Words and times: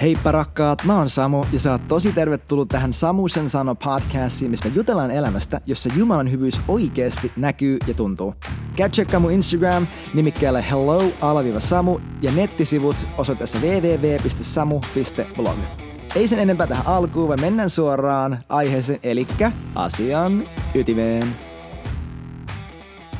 Heippa 0.00 0.32
rakkaat, 0.32 0.84
mä 0.84 0.98
oon 0.98 1.10
Samu 1.10 1.44
ja 1.52 1.60
sä 1.60 1.72
oot 1.72 1.88
tosi 1.88 2.12
tervetullut 2.12 2.68
tähän 2.68 2.92
Samusen 2.92 3.50
sano 3.50 3.74
podcastiin, 3.74 4.50
missä 4.50 4.68
me 4.68 4.74
jutellaan 4.74 5.10
elämästä, 5.10 5.60
jossa 5.66 5.90
Jumalan 5.96 6.30
hyvyys 6.30 6.60
oikeasti 6.68 7.32
näkyy 7.36 7.78
ja 7.86 7.94
tuntuu. 7.94 8.34
Käy 8.76 8.88
tsekkaa 8.88 9.20
mun 9.20 9.32
Instagram 9.32 9.86
nimikkeellä 10.14 10.60
hello-samu 10.60 11.98
ja 12.22 12.32
nettisivut 12.32 12.96
osoitteessa 13.18 13.58
www.samu.blog. 13.58 15.56
Ei 16.14 16.28
sen 16.28 16.38
enempää 16.38 16.66
tähän 16.66 16.86
alkuun, 16.86 17.28
vaan 17.28 17.40
mennään 17.40 17.70
suoraan 17.70 18.38
aiheeseen, 18.48 19.00
eli 19.02 19.26
asian 19.74 20.48
ytimeen. 20.74 21.36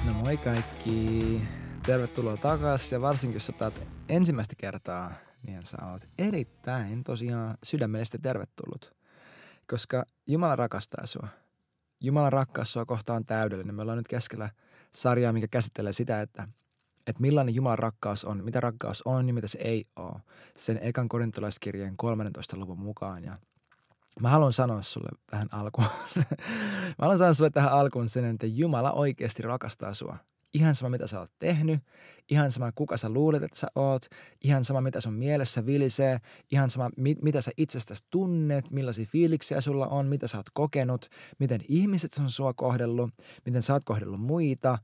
No 0.06 0.12
moi 0.12 0.36
kaikki. 0.36 1.40
Tervetuloa 1.82 2.36
takaisin 2.36 2.96
ja 2.96 3.00
varsinkin 3.00 3.36
jos 3.36 3.48
otat 3.48 3.82
ensimmäistä 4.08 4.54
kertaa 4.58 5.12
niin 5.46 5.66
sä 5.66 5.76
oot 5.90 6.08
erittäin 6.18 7.04
tosiaan 7.04 7.58
sydämellisesti 7.62 8.18
tervetullut. 8.18 8.94
Koska 9.66 10.04
Jumala 10.26 10.56
rakastaa 10.56 11.06
sua. 11.06 11.28
Jumalan 12.00 12.32
rakkaus 12.32 12.72
sua 12.72 12.84
kohtaan 12.84 13.24
täydellinen. 13.24 13.74
Me 13.74 13.82
ollaan 13.82 13.98
nyt 13.98 14.08
keskellä 14.08 14.50
sarjaa, 14.92 15.32
mikä 15.32 15.48
käsittelee 15.48 15.92
sitä, 15.92 16.20
että, 16.20 16.48
että 17.06 17.20
millainen 17.20 17.54
Jumalan 17.54 17.78
rakkaus 17.78 18.24
on, 18.24 18.44
mitä 18.44 18.60
rakkaus 18.60 19.02
on 19.02 19.28
ja 19.28 19.34
mitä 19.34 19.48
se 19.48 19.58
ei 19.58 19.86
ole. 19.96 20.20
Sen 20.56 20.78
ekan 20.82 21.08
korintolaiskirjeen 21.08 21.96
13. 21.96 22.56
luvun 22.56 22.78
mukaan. 22.78 23.24
Ja 23.24 23.38
mä 24.20 24.28
haluan 24.28 24.52
sanoa 24.52 24.82
sulle 24.82 25.08
tähän 25.30 25.48
alkuun. 25.52 25.86
mä 26.98 27.02
haluan 27.02 27.18
sanoa 27.18 27.34
sulle 27.34 27.50
tähän 27.50 27.72
alkuun 27.72 28.08
sen, 28.08 28.24
että 28.24 28.46
Jumala 28.46 28.92
oikeasti 28.92 29.42
rakastaa 29.42 29.94
sua– 29.94 30.16
Ihan 30.54 30.74
sama, 30.74 30.90
mitä 30.90 31.06
sä 31.06 31.20
oot 31.20 31.32
tehnyt, 31.38 31.80
ihan 32.30 32.52
sama, 32.52 32.72
kuka 32.72 32.96
sä 32.96 33.08
luulet, 33.08 33.42
että 33.42 33.58
sä 33.58 33.66
oot, 33.74 34.06
ihan 34.44 34.64
sama, 34.64 34.80
mitä 34.80 35.00
sun 35.00 35.14
mielessä 35.14 35.66
vilisee, 35.66 36.18
ihan 36.52 36.70
sama, 36.70 36.90
mit, 36.96 37.22
mitä 37.22 37.40
sä 37.40 37.50
itsestäsi 37.56 38.04
tunnet, 38.10 38.70
millaisia 38.70 39.06
fiiliksiä 39.06 39.60
sulla 39.60 39.86
on, 39.86 40.06
mitä 40.06 40.28
sä 40.28 40.36
oot 40.36 40.50
kokenut, 40.52 41.08
miten 41.38 41.60
ihmiset 41.68 42.10
on 42.20 42.30
sua 42.30 42.54
kohdellut, 42.54 43.10
miten 43.46 43.62
sä 43.62 43.72
oot 43.72 43.84
kohdellut 43.84 44.20
muita. 44.20 44.78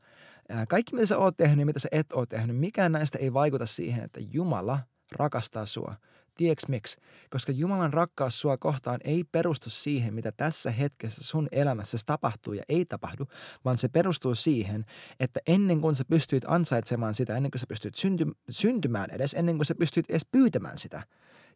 Kaikki, 0.68 0.94
mitä 0.94 1.06
sä 1.06 1.18
oot 1.18 1.36
tehnyt 1.36 1.66
mitä 1.66 1.78
sä 1.78 1.88
et 1.92 2.12
oo 2.12 2.27
tehnyt, 2.27 2.56
mikään 2.56 2.92
näistä 2.92 3.18
ei 3.18 3.32
vaikuta 3.32 3.66
siihen, 3.66 4.05
että 4.05 4.20
Jumala 4.32 4.78
rakastaa 5.12 5.66
sua– 5.66 5.94
Tiedätkö 6.41 6.66
miksi? 6.69 6.96
Koska 7.30 7.52
Jumalan 7.52 7.92
rakkaus 7.92 8.41
sua 8.41 8.56
kohtaan 8.56 9.00
ei 9.05 9.24
perustu 9.24 9.70
siihen, 9.70 10.14
mitä 10.14 10.33
tässä 10.33 10.70
hetkessä 10.70 11.24
sun 11.24 11.48
elämässä 11.52 11.98
tapahtuu 12.06 12.52
ja 12.52 12.62
ei 12.69 12.84
tapahdu, 12.84 13.27
vaan 13.64 13.78
se 13.78 13.88
perustuu 13.88 14.34
siihen, 14.34 14.84
että 15.20 15.41
ennen 15.46 15.80
kuin 15.80 15.94
sä 15.94 16.05
pystyt 16.05 16.44
ansaitsemaan 16.46 17.14
sitä, 17.14 17.36
ennen 17.36 17.50
kuin 17.50 17.61
sä 17.61 17.66
pystyt 17.66 17.94
synty- 17.94 18.36
syntymään 18.50 19.11
edes, 19.11 19.34
ennen 19.34 19.56
kuin 19.56 19.66
sä 19.66 19.74
pystyt 19.74 20.11
edes 20.11 20.27
pyytämään 20.33 20.78
sitä, 20.78 21.02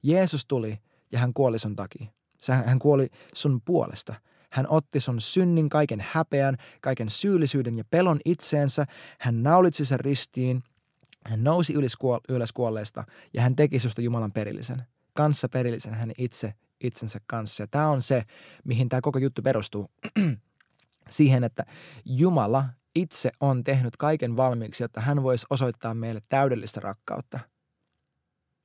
Jeesus 0.03 0.47
tuli 0.47 0.79
ja 1.13 1.19
hän 1.19 1.35
kuoli 1.35 1.59
sun 1.59 1.77
takia. 1.77 2.07
Hän 2.49 2.79
kuoli 2.79 3.09
sun 3.35 3.61
puolesta. 3.65 4.15
Hän 4.51 4.67
otti 4.69 5.01
sun 5.01 5.21
synnin, 5.21 5.69
kaiken 5.69 6.05
häpeän, 6.13 6.57
kaiken 6.81 7.11
syyllisyyden 7.11 7.79
ja 7.79 7.85
pelon 7.91 8.21
itseensä. 8.25 8.87
Hän 9.21 9.43
naulitsi 9.43 9.85
sen 9.85 10.01
ristiin– 10.01 10.63
hän 11.25 11.45
nousi 11.45 11.75
ylös 12.29 12.53
kuolleesta 12.53 13.05
ja 13.35 13.43
hän 13.43 13.57
teki 13.57 13.79
susta 13.79 14.03
Jumalan 14.03 14.33
perillisen. 14.33 14.83
Kanssa 15.13 15.49
perillisen 15.49 15.95
hän 15.95 16.13
itse 16.19 16.55
itsensä 16.81 17.19
kanssa. 17.27 17.63
Ja 17.63 17.67
tämä 17.67 17.89
on 17.89 18.03
se, 18.03 18.23
mihin 18.65 18.89
tämä 18.89 19.01
koko 19.01 19.19
juttu 19.19 19.43
perustuu. 19.43 19.91
Siihen, 21.11 21.45
että 21.45 21.65
Jumala 22.05 22.65
itse 22.95 23.31
on 23.41 23.65
tehnyt 23.65 23.97
kaiken 23.97 24.37
valmiiksi, 24.37 24.85
jotta 24.85 25.01
hän 25.01 25.23
voisi 25.23 25.47
osoittaa 25.51 25.95
meille 25.95 26.21
täydellistä 26.29 26.81
rakkautta. 26.81 27.41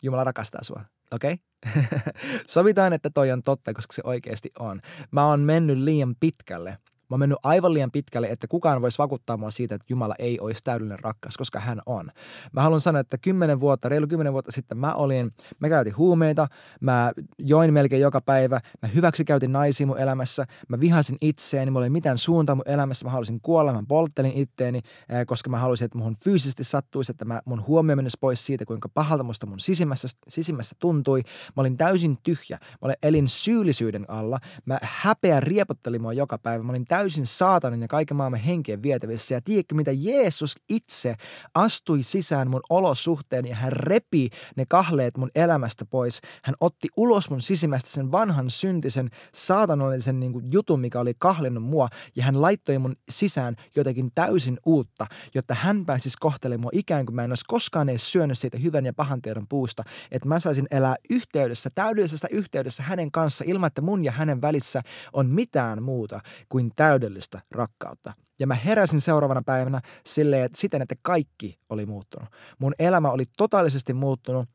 Jumala 0.04 0.24
rakastaa 0.24 0.64
sua, 0.64 0.82
okei? 1.12 1.34
Okay? 1.34 1.84
Sovitaan, 2.48 2.94
että 2.94 3.10
toi 3.10 3.32
on 3.32 3.44
totta, 3.44 3.74
koska 3.74 3.94
se 3.94 4.02
oikeasti 4.06 4.52
on. 4.60 4.82
Mä 5.12 5.26
oon 5.26 5.40
mennyt 5.40 5.78
liian 5.78 6.16
pitkälle 6.20 6.78
Mä 7.10 7.14
oon 7.14 7.20
mennyt 7.20 7.38
aivan 7.44 7.74
liian 7.74 7.92
pitkälle, 7.92 8.28
että 8.28 8.48
kukaan 8.48 8.82
voisi 8.82 8.98
vakuuttaa 8.98 9.38
mua 9.38 9.52
siitä, 9.52 9.76
että 9.76 9.86
Jumala 9.90 10.16
ei 10.20 10.40
olisi 10.40 10.64
täydellinen 10.64 11.00
rakkaus, 11.00 11.38
koska 11.38 11.60
hän 11.60 11.82
on. 11.86 12.12
Mä 12.52 12.62
haluan 12.62 12.82
sanoa, 12.82 13.00
että 13.00 13.18
kymmenen 13.18 13.60
vuotta, 13.60 13.90
reilu 13.90 14.08
kymmenen 14.08 14.34
vuotta 14.34 14.52
sitten 14.52 14.78
mä 14.78 14.94
olin, 14.94 15.34
mä 15.60 15.70
käytin 15.70 15.98
huumeita, 15.98 16.48
mä 16.82 17.12
join 17.38 17.74
melkein 17.74 18.02
joka 18.02 18.22
päivä, 18.22 18.62
mä 18.82 18.88
hyväksikäytin 18.88 19.52
naisia 19.52 19.88
mun 19.88 20.00
elämässä, 20.00 20.46
mä 20.68 20.80
vihasin 20.80 21.18
itseäni, 21.22 21.72
mulla 21.72 21.86
ei 21.86 21.90
mitään 21.90 22.18
suuntaa 22.18 22.56
mun 22.56 22.68
elämässä, 22.68 23.06
mä 23.06 23.12
halusin 23.12 23.42
kuolla, 23.42 23.74
mä 23.74 23.84
polttelin 23.88 24.34
itteeni, 24.36 24.82
koska 25.28 25.50
mä 25.50 25.58
halusin, 25.58 25.86
että 25.86 25.98
mun 25.98 26.16
fyysisesti 26.24 26.64
sattuisi, 26.64 27.12
että 27.12 27.26
mä, 27.26 27.42
mun 27.46 27.68
huomio 27.68 27.96
menisi 27.96 28.18
pois 28.22 28.46
siitä, 28.46 28.66
kuinka 28.66 28.90
pahalta 28.90 29.24
musta 29.24 29.46
mun 29.46 29.60
sisimmässä, 29.60 30.08
sisimmässä 30.28 30.76
tuntui. 30.80 31.22
Mä 31.56 31.62
olin 31.62 31.78
täysin 31.78 32.18
tyhjä, 32.24 32.58
mä 32.62 32.78
olin 32.82 32.96
elin 33.04 33.28
syyllisyyden 33.28 34.06
alla, 34.08 34.40
mä 34.66 34.78
häpeä 34.82 35.40
riepotteli 35.40 36.00
mua 36.00 36.14
joka 36.14 36.38
päivä, 36.38 36.64
mä 36.64 36.72
olin 36.72 36.86
täysin 36.86 36.99
täysin 37.00 37.28
saatanin 37.28 37.82
ja 37.82 37.88
kaiken 37.88 38.18
maailman 38.18 38.40
henkeen 38.40 38.84
vietävissä. 38.84 39.36
Ja 39.36 39.42
tiedätkö, 39.42 39.76
mitä 39.76 39.92
Jeesus 39.92 40.56
itse 40.70 41.16
astui 41.54 42.04
sisään 42.04 42.50
mun 42.50 42.62
olosuhteen 42.70 43.46
ja 43.46 43.56
hän 43.56 43.72
repi 43.72 44.30
ne 44.56 44.66
kahleet 44.70 45.18
mun 45.18 45.30
elämästä 45.36 45.86
pois. 45.86 46.22
Hän 46.44 46.56
otti 46.60 46.88
ulos 46.98 47.30
mun 47.30 47.42
sisimmästä 47.42 47.90
sen 47.90 48.12
vanhan 48.12 48.50
syntisen 48.50 49.10
saatanallisen 49.34 50.20
niin 50.20 50.34
kuin 50.34 50.46
jutun, 50.52 50.80
mikä 50.80 51.00
oli 51.00 51.14
kahlinnut 51.20 51.64
mua 51.64 51.88
ja 52.16 52.24
hän 52.24 52.42
laittoi 52.42 52.78
mun 52.78 52.96
sisään 53.10 53.56
jotakin 53.76 54.12
täysin 54.16 54.58
uutta, 54.66 55.08
jotta 55.36 55.54
hän 55.54 55.86
pääsisi 55.86 56.18
kohtelemaan 56.20 56.62
mua 56.62 56.72
ikään 56.74 57.06
kuin 57.06 57.16
mä 57.16 57.24
en 57.24 57.32
olisi 57.32 57.46
koskaan 57.48 57.90
edes 57.90 58.12
syönyt 58.12 58.40
siitä 58.40 58.58
hyvän 58.58 58.86
ja 58.86 58.94
pahan 58.94 59.22
tiedon 59.22 59.48
puusta, 59.48 59.84
että 60.12 60.28
mä 60.28 60.40
saisin 60.40 60.68
elää 60.72 60.96
yhteydessä, 61.10 61.70
täydellisestä 61.76 62.28
yhteydessä 62.32 62.84
hänen 62.84 63.12
kanssa 63.12 63.44
ilman, 63.48 63.68
että 63.68 63.82
mun 63.82 64.06
ja 64.06 64.12
hänen 64.12 64.42
välissä 64.42 64.82
on 65.14 65.30
mitään 65.30 65.84
muuta 65.84 66.20
kuin 66.50 66.72
täydellistä 66.76 66.89
täydellistä 66.90 67.42
rakkautta. 67.52 68.14
Ja 68.40 68.48
mä 68.48 68.56
heräsin 68.56 69.02
seuraavana 69.02 69.42
päivänä 69.46 69.82
silleen, 70.06 70.46
että 70.46 70.58
siten, 70.58 70.82
että 70.82 70.96
kaikki 71.02 71.60
oli 71.70 71.86
muuttunut. 71.86 72.30
Mun 72.60 72.74
elämä 72.80 73.12
oli 73.12 73.26
totaalisesti 73.38 73.94
muuttunut 73.94 74.50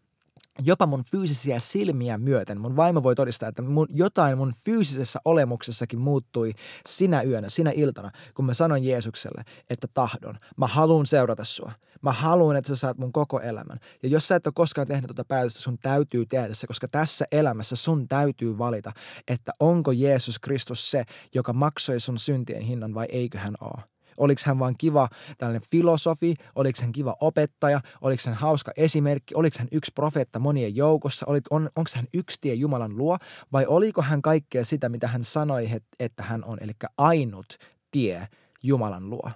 jopa 0.62 0.87
mun 0.87 1.04
fyysisiä 1.04 1.59
silmiä 1.59 2.19
myöten. 2.19 2.60
Mun 2.60 2.76
vaimo 2.76 3.03
voi 3.03 3.15
todistaa, 3.15 3.48
että 3.48 3.62
mun, 3.62 3.87
jotain 3.91 4.38
mun 4.38 4.53
fyysisessä 4.65 5.20
olemuksessakin 5.25 5.98
muuttui 5.98 6.53
sinä 6.88 7.22
yönä, 7.22 7.48
sinä 7.48 7.70
iltana, 7.75 8.10
kun 8.34 8.44
mä 8.44 8.54
sanoin 8.54 8.84
Jeesukselle, 8.84 9.43
että 9.70 9.87
tahdon. 9.94 10.38
Mä 10.56 10.66
haluan 10.66 11.06
seurata 11.06 11.44
sua. 11.44 11.72
Mä 12.03 12.12
haluan, 12.12 12.56
että 12.56 12.69
sä 12.69 12.76
saat 12.76 12.98
mun 12.98 13.12
koko 13.12 13.41
elämän. 13.41 13.78
Ja 14.03 14.09
jos 14.09 14.28
sä 14.28 14.37
et 14.37 14.47
ole 14.47 14.53
koskaan 14.56 14.87
tehnyt 14.87 15.09
tuota 15.09 15.25
päätöstä, 15.25 15.60
sun 15.60 15.78
täytyy 15.78 16.26
tehdä 16.26 16.54
se, 16.54 16.66
koska 16.66 16.88
tässä 16.88 17.25
elämässä 17.32 17.76
sun 17.76 18.09
täytyy 18.09 18.59
valita, 18.59 18.93
että 19.28 19.53
onko 19.60 19.93
Jeesus 19.93 20.38
Kristus 20.38 20.91
se, 20.91 21.04
joka 21.34 21.53
maksoi 21.53 22.00
sun 22.00 22.19
syntien 22.19 22.62
hinnan 22.62 22.94
vai 22.94 23.06
eikö 23.09 23.38
hän 23.38 23.54
ole. 23.60 23.94
Oliko 24.16 24.42
hän 24.44 24.58
vain 24.58 24.75
kiva 24.78 25.08
tällainen 25.38 25.69
filosofi, 25.70 26.34
oliko 26.54 26.78
hän 26.82 26.92
kiva 26.92 27.16
opettaja, 27.20 27.80
oliko 28.00 28.22
hän 28.26 28.34
hauska 28.34 28.72
esimerkki, 28.76 29.34
oliko 29.34 29.56
hän 29.58 29.69
yksi 29.72 29.92
profeetta 29.94 30.38
monien 30.38 30.76
joukossa, 30.76 31.26
oliko, 31.28 31.56
on, 31.56 31.69
onko 31.76 31.91
hän 31.97 32.06
yksi 32.14 32.38
tie 32.41 32.54
Jumalan 32.54 32.98
luo 32.98 33.19
vai 33.52 33.66
oliko 33.66 34.02
hän 34.02 34.22
kaikkea 34.22 34.64
sitä, 34.64 34.88
mitä 34.88 35.08
hän 35.08 35.25
sanoi, 35.25 35.70
että 36.00 36.22
hän 36.22 36.44
on, 36.44 36.58
eli 36.60 36.72
ainut 36.98 37.58
tie 37.91 38.28
Jumalan 38.62 39.10
luo. 39.10 39.30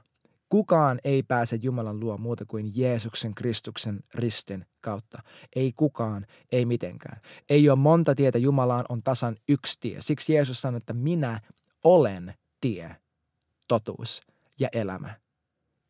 Kukaan 0.49 0.99
ei 1.05 1.23
pääse 1.23 1.59
Jumalan 1.63 2.01
luo 2.01 2.19
muuta 2.19 2.45
kuin 2.45 2.73
Jeesuksen 2.75 3.35
Kristuksen 3.35 4.01
ristin 4.15 4.67
kautta. 4.81 5.23
Ei 5.57 5.73
kukaan, 5.77 6.27
ei 6.53 6.65
mitenkään. 6.65 7.21
Ei 7.49 7.71
ole 7.71 7.79
monta 7.79 8.15
tietä 8.15 8.39
Jumalaan, 8.39 8.85
on 8.89 9.01
tasan 9.05 9.37
yksi 9.49 9.81
tie. 9.81 9.97
Siksi 10.01 10.33
Jeesus 10.33 10.63
sanoi, 10.63 10.79
että 10.79 10.95
minä 10.95 11.41
olen 11.85 12.35
tie, 12.61 12.97
totuus 13.69 14.21
ja 14.61 14.69
elämä. 14.73 15.15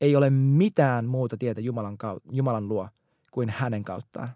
Ei 0.00 0.16
ole 0.16 0.30
mitään 0.30 1.06
muuta 1.06 1.36
tietä 1.36 1.60
Jumalan, 1.60 1.98
kautta, 1.98 2.28
Jumalan 2.32 2.68
luo 2.68 2.88
kuin 3.30 3.50
hänen 3.50 3.84
kauttaan. 3.84 4.28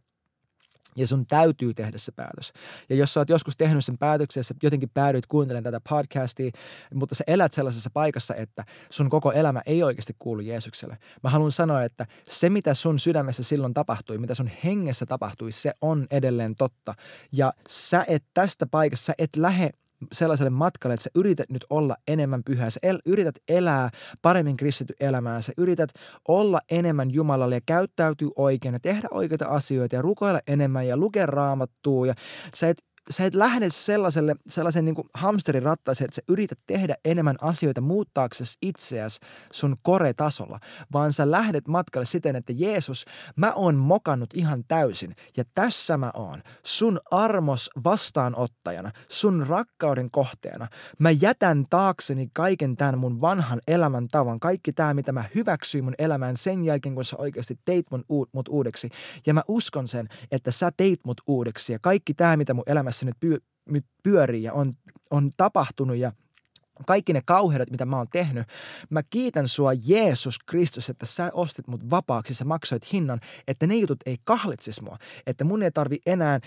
Ja 0.96 1.06
sun 1.06 1.26
täytyy 1.26 1.74
tehdä 1.74 1.98
se 1.98 2.12
päätös. 2.12 2.52
Ja 2.88 2.96
jos 2.96 3.14
sä 3.14 3.20
oot 3.20 3.28
joskus 3.28 3.56
tehnyt 3.56 3.84
sen 3.84 3.98
päätöksen, 3.98 4.44
sä 4.44 4.54
jotenkin 4.62 4.90
päädyit 4.94 5.26
kuuntelemaan 5.26 5.64
tätä 5.64 5.80
podcastia, 5.88 6.50
mutta 6.94 7.14
sä 7.14 7.24
elät 7.26 7.52
sellaisessa 7.52 7.90
paikassa, 7.94 8.34
että 8.34 8.64
sun 8.90 9.10
koko 9.10 9.32
elämä 9.32 9.62
ei 9.66 9.82
oikeasti 9.82 10.16
kuulu 10.18 10.40
Jeesukselle. 10.40 10.98
Mä 11.22 11.30
haluan 11.30 11.52
sanoa, 11.52 11.82
että 11.82 12.06
se 12.28 12.50
mitä 12.50 12.74
sun 12.74 12.98
sydämessä 12.98 13.42
silloin 13.42 13.74
tapahtui, 13.74 14.18
mitä 14.18 14.34
sun 14.34 14.50
hengessä 14.64 15.06
tapahtui, 15.06 15.52
se 15.52 15.72
on 15.80 16.06
edelleen 16.10 16.56
totta. 16.56 16.94
Ja 17.32 17.52
sä 17.68 18.04
et 18.08 18.24
tästä 18.34 18.66
paikassa, 18.66 19.04
sä 19.04 19.14
et 19.18 19.36
lähde 19.36 19.70
sellaiselle 20.12 20.50
matkalle, 20.50 20.94
että 20.94 21.04
sä 21.04 21.10
yrität 21.14 21.50
nyt 21.50 21.64
olla 21.70 21.96
enemmän 22.08 22.42
pyhä, 22.44 22.70
sä 22.70 22.80
el, 22.82 22.98
yrität 23.06 23.34
elää 23.48 23.90
paremmin 24.22 24.56
kristitty 24.56 24.94
elämää, 25.00 25.40
sä 25.40 25.52
yrität 25.58 25.90
olla 26.28 26.60
enemmän 26.70 27.10
Jumalalle 27.10 27.54
ja 27.54 27.60
käyttäytyy 27.66 28.30
oikein 28.36 28.72
ja 28.72 28.80
tehdä 28.80 29.08
oikeita 29.10 29.46
asioita 29.46 29.96
ja 29.96 30.02
rukoilla 30.02 30.40
enemmän 30.46 30.86
ja 30.86 30.96
lukea 30.96 31.26
raamattua 31.26 32.06
ja 32.06 32.14
sä 32.54 32.68
et 32.68 32.82
sä 33.10 33.24
et 33.24 33.34
lähde 33.34 33.70
sellaiselle, 33.70 34.36
sellaisen 34.48 34.84
niin 34.84 34.96
hamsterin 35.14 35.64
että 35.66 36.14
sä 36.14 36.22
yrität 36.28 36.58
tehdä 36.66 36.94
enemmän 37.04 37.36
asioita 37.40 37.80
muuttaaksesi 37.80 38.58
itseäsi 38.62 39.20
sun 39.52 39.76
kore-tasolla, 39.82 40.60
vaan 40.92 41.12
sä 41.12 41.30
lähdet 41.30 41.68
matkalle 41.68 42.06
siten, 42.06 42.36
että 42.36 42.52
Jeesus, 42.56 43.04
mä 43.36 43.52
oon 43.52 43.74
mokannut 43.74 44.30
ihan 44.34 44.64
täysin 44.68 45.16
ja 45.36 45.44
tässä 45.54 45.96
mä 45.96 46.10
oon, 46.14 46.42
sun 46.62 47.00
armos 47.10 47.70
vastaanottajana, 47.84 48.90
sun 49.08 49.46
rakkauden 49.46 50.10
kohteena. 50.10 50.68
Mä 50.98 51.10
jätän 51.10 51.64
taakseni 51.70 52.28
kaiken 52.32 52.76
tämän 52.76 52.98
mun 52.98 53.20
vanhan 53.20 53.60
elämän 53.68 54.08
tavan, 54.08 54.40
kaikki 54.40 54.72
tämä, 54.72 54.94
mitä 54.94 55.12
mä 55.12 55.24
hyväksyin 55.34 55.84
mun 55.84 55.94
elämään 55.98 56.36
sen 56.36 56.64
jälkeen, 56.64 56.94
kun 56.94 57.04
sä 57.04 57.16
oikeasti 57.16 57.58
teit 57.64 57.86
mun, 57.90 58.04
mut 58.32 58.48
uudeksi. 58.48 58.88
Ja 59.26 59.34
mä 59.34 59.42
uskon 59.48 59.88
sen, 59.88 60.08
että 60.30 60.50
sä 60.50 60.72
teit 60.76 61.00
mut 61.04 61.20
uudeksi 61.26 61.72
ja 61.72 61.78
kaikki 61.78 62.14
tämä, 62.14 62.36
mitä 62.36 62.54
mun 62.54 62.64
elämässä 62.66 62.91
elämässä 62.92 63.06
nyt, 63.06 63.20
pyö, 63.20 63.38
nyt 63.68 63.86
pyörii 64.02 64.42
ja 64.42 64.52
on, 64.52 64.72
on 65.10 65.30
tapahtunut 65.36 65.96
ja 65.96 66.12
kaikki 66.86 67.12
ne 67.12 67.20
kauheudet, 67.24 67.70
mitä 67.70 67.86
mä 67.86 67.96
oon 67.96 68.08
tehnyt. 68.12 68.48
Mä 68.90 69.02
kiitän 69.02 69.48
sua 69.48 69.72
Jeesus 69.86 70.38
Kristus, 70.38 70.90
että 70.90 71.06
sä 71.06 71.30
ostit 71.32 71.68
mut 71.68 71.90
vapaaksi, 71.90 72.34
sä 72.34 72.44
maksoit 72.44 72.92
hinnan, 72.92 73.20
että 73.48 73.66
ne 73.66 73.76
jutut 73.76 73.98
ei 74.06 74.16
kahlitsis 74.24 74.80
mua. 74.80 74.96
Että 75.26 75.44
mun 75.44 75.62
ei 75.62 75.70
tarvi 75.70 75.98
enää 76.06 76.40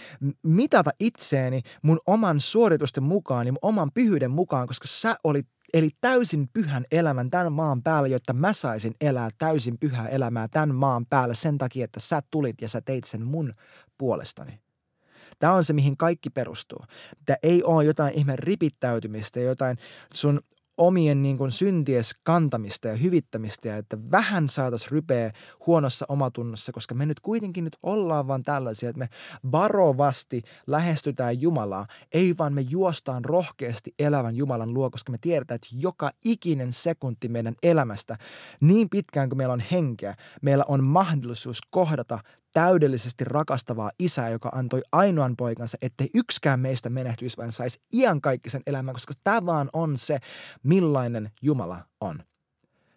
mitata 0.43 0.91
itseeni 0.99 1.61
mun 1.81 1.99
oman 2.07 2.39
suoritusten 2.39 3.03
mukaan 3.03 3.47
ja 3.47 3.51
mun 3.51 3.59
oman 3.61 3.91
pyhyyden 3.93 4.31
mukaan, 4.31 4.67
koska 4.67 4.87
sä 4.87 5.15
olit 5.23 5.47
Eli 5.73 5.89
täysin 6.01 6.47
pyhän 6.53 6.85
elämän 6.91 7.29
tämän 7.29 7.53
maan 7.53 7.83
päällä, 7.83 8.07
jotta 8.07 8.33
mä 8.33 8.53
saisin 8.53 8.95
elää 9.01 9.29
täysin 9.37 9.77
pyhää 9.79 10.07
elämää 10.07 10.47
tämän 10.47 10.75
maan 10.75 11.05
päällä 11.05 11.33
sen 11.33 11.57
takia, 11.57 11.85
että 11.85 11.99
sä 11.99 12.21
tulit 12.31 12.61
ja 12.61 12.69
sä 12.69 12.81
teit 12.81 13.03
sen 13.03 13.25
mun 13.25 13.53
puolestani. 13.97 14.64
Tämä 15.39 15.53
on 15.53 15.63
se, 15.63 15.73
mihin 15.73 15.97
kaikki 15.97 16.29
perustuu. 16.29 16.79
Tämä 17.25 17.37
ei 17.43 17.63
ole 17.63 17.83
jotain 17.83 18.13
ihme 18.13 18.35
ripittäytymistä, 18.35 19.39
jotain 19.39 19.77
sun 20.13 20.39
omien 20.77 21.21
niin 21.21 21.37
kuin 21.37 21.51
synties 21.51 22.15
kantamista 22.23 22.87
ja 22.87 22.95
hyvittämistä 22.95 23.67
ja 23.67 23.77
että 23.77 23.97
vähän 24.11 24.49
saataisiin 24.49 24.91
rypeä 24.91 25.31
huonossa 25.67 26.05
omatunnossa, 26.09 26.71
koska 26.71 26.95
me 26.95 27.05
nyt 27.05 27.19
kuitenkin 27.19 27.63
nyt 27.63 27.77
ollaan 27.83 28.27
vaan 28.27 28.43
tällaisia, 28.43 28.89
että 28.89 28.99
me 28.99 29.09
varovasti 29.51 30.41
lähestytään 30.67 31.41
Jumalaa, 31.41 31.87
ei 32.11 32.35
vaan 32.37 32.53
me 32.53 32.61
juostaan 32.61 33.25
rohkeasti 33.25 33.93
elävän 33.99 34.35
Jumalan 34.35 34.73
luo, 34.73 34.89
koska 34.89 35.11
me 35.11 35.17
tiedetään, 35.21 35.55
että 35.55 35.67
joka 35.79 36.11
ikinen 36.25 36.73
sekunti 36.73 37.27
meidän 37.27 37.55
elämästä, 37.63 38.17
niin 38.61 38.89
pitkään 38.89 39.29
kuin 39.29 39.37
meillä 39.37 39.53
on 39.53 39.63
henkeä, 39.71 40.15
meillä 40.41 40.63
on 40.67 40.83
mahdollisuus 40.83 41.59
kohdata 41.69 42.19
täydellisesti 42.55 43.23
rakastavaa 43.23 43.91
isää, 43.99 44.29
joka 44.29 44.49
antoi 44.55 44.81
ainoan 44.91 45.35
poikansa, 45.35 45.77
ettei 45.81 46.09
yksikään 46.13 46.59
meistä 46.59 46.89
menehtyisi, 46.89 47.37
vaan 47.37 47.51
saisi 47.51 47.79
iankaikkisen 47.93 48.61
elämän, 48.67 48.93
koska 48.93 49.13
tämä 49.23 49.45
vaan 49.45 49.69
on 49.73 49.97
se, 49.97 50.19
millainen 50.63 51.31
Jumala 51.41 51.79
on. 52.01 52.23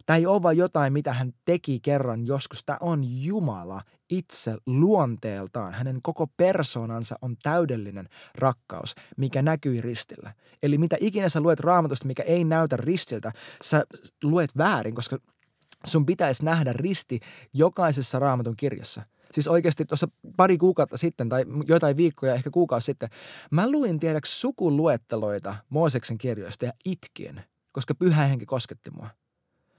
Tämä 0.05 0.17
ei 0.17 0.25
ole 0.25 0.43
vain 0.43 0.57
jotain, 0.57 0.93
mitä 0.93 1.13
hän 1.13 1.31
teki 1.45 1.79
kerran 1.79 2.27
joskus. 2.27 2.63
Tämä 2.63 2.77
on 2.81 3.01
Jumala 3.23 3.81
itse 4.09 4.57
luonteeltaan. 4.65 5.73
Hänen 5.73 5.99
koko 6.01 6.27
persoonansa 6.27 7.15
on 7.21 7.35
täydellinen 7.43 8.09
rakkaus, 8.35 8.95
mikä 9.17 9.41
näkyy 9.41 9.81
ristillä. 9.81 10.33
Eli 10.63 10.77
mitä 10.77 10.97
ikinä 10.99 11.29
sä 11.29 11.41
luet 11.41 11.59
raamatusta, 11.59 12.07
mikä 12.07 12.23
ei 12.23 12.43
näytä 12.43 12.77
ristiltä, 12.77 13.31
sä 13.63 13.85
luet 14.23 14.57
väärin, 14.57 14.95
koska 14.95 15.17
sun 15.85 16.05
pitäisi 16.05 16.45
nähdä 16.45 16.73
risti 16.73 17.19
jokaisessa 17.53 18.19
raamatun 18.19 18.55
kirjassa– 18.55 19.01
Siis 19.33 19.47
oikeasti 19.47 19.85
tuossa 19.85 20.07
pari 20.37 20.57
kuukautta 20.57 20.97
sitten 20.97 21.29
tai 21.29 21.45
jotain 21.67 21.97
viikkoja, 21.97 22.33
ehkä 22.33 22.49
kuukausi 22.49 22.85
sitten, 22.85 23.09
mä 23.51 23.71
luin 23.71 23.99
tiedäks 23.99 24.41
sukuluetteloita 24.41 25.55
Mooseksen 25.69 26.17
kirjoista 26.17 26.65
ja 26.65 26.71
itkin, 26.85 27.41
koska 27.71 27.95
pyhä 27.95 28.25
henki 28.25 28.45
kosketti 28.45 28.91
mua. 28.91 29.09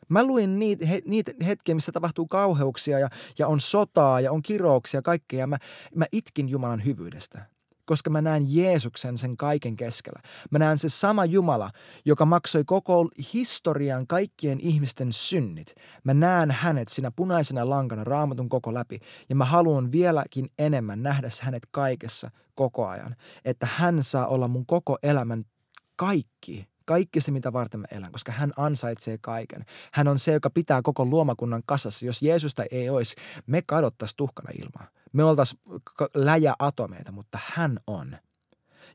Mä 0.08 0.24
luin 0.24 0.58
niitä, 0.58 0.86
he, 0.86 1.02
niitä 1.06 1.32
hetkiä, 1.46 1.74
missä 1.74 1.92
tapahtuu 1.92 2.26
kauheuksia 2.26 2.98
ja, 2.98 3.08
ja 3.38 3.48
on 3.48 3.60
sotaa 3.60 4.20
ja 4.20 4.32
on 4.32 4.42
kirouksia 4.42 4.98
ja 4.98 5.02
kaikkea. 5.02 5.40
Ja 5.40 5.46
mä, 5.46 5.58
mä 5.94 6.06
itkin 6.12 6.48
Jumalan 6.48 6.84
hyvyydestä 6.84 7.46
koska 7.90 8.10
mä 8.10 8.20
näen 8.20 8.44
Jeesuksen 8.54 9.18
sen 9.18 9.36
kaiken 9.36 9.76
keskellä. 9.76 10.20
Mä 10.50 10.58
näen 10.58 10.78
se 10.78 10.88
sama 10.88 11.24
Jumala, 11.24 11.70
joka 12.04 12.24
maksoi 12.24 12.64
koko 12.64 13.08
historian 13.34 14.06
kaikkien 14.06 14.60
ihmisten 14.60 15.12
synnit. 15.12 15.74
Mä 16.04 16.14
näen 16.14 16.50
hänet 16.50 16.88
siinä 16.88 17.10
punaisena 17.10 17.70
lankana 17.70 18.04
raamatun 18.04 18.48
koko 18.48 18.74
läpi 18.74 18.98
ja 19.28 19.36
mä 19.36 19.44
haluan 19.44 19.92
vieläkin 19.92 20.50
enemmän 20.58 21.02
nähdä 21.02 21.28
hänet 21.40 21.62
kaikessa 21.70 22.30
koko 22.54 22.86
ajan. 22.86 23.16
Että 23.44 23.68
hän 23.76 24.02
saa 24.02 24.26
olla 24.26 24.48
mun 24.48 24.66
koko 24.66 24.98
elämän 25.02 25.44
kaikki 25.96 26.66
kaikki 26.84 27.20
se, 27.20 27.32
mitä 27.32 27.52
varten 27.52 27.80
mä 27.80 27.86
elän, 27.90 28.12
koska 28.12 28.32
hän 28.32 28.52
ansaitsee 28.56 29.18
kaiken. 29.20 29.64
Hän 29.92 30.08
on 30.08 30.18
se, 30.18 30.32
joka 30.32 30.50
pitää 30.50 30.82
koko 30.82 31.04
luomakunnan 31.04 31.62
kasassa. 31.66 32.06
Jos 32.06 32.22
Jeesusta 32.22 32.64
ei 32.70 32.90
olisi, 32.90 33.16
me 33.46 33.62
kadottaisiin 33.62 34.16
tuhkana 34.16 34.50
ilmaa. 34.62 34.99
Me 35.12 35.24
oltaisiin 35.24 35.60
läjä 36.14 36.54
atomeita, 36.58 37.12
mutta 37.12 37.38
hän 37.44 37.78
on. 37.86 38.16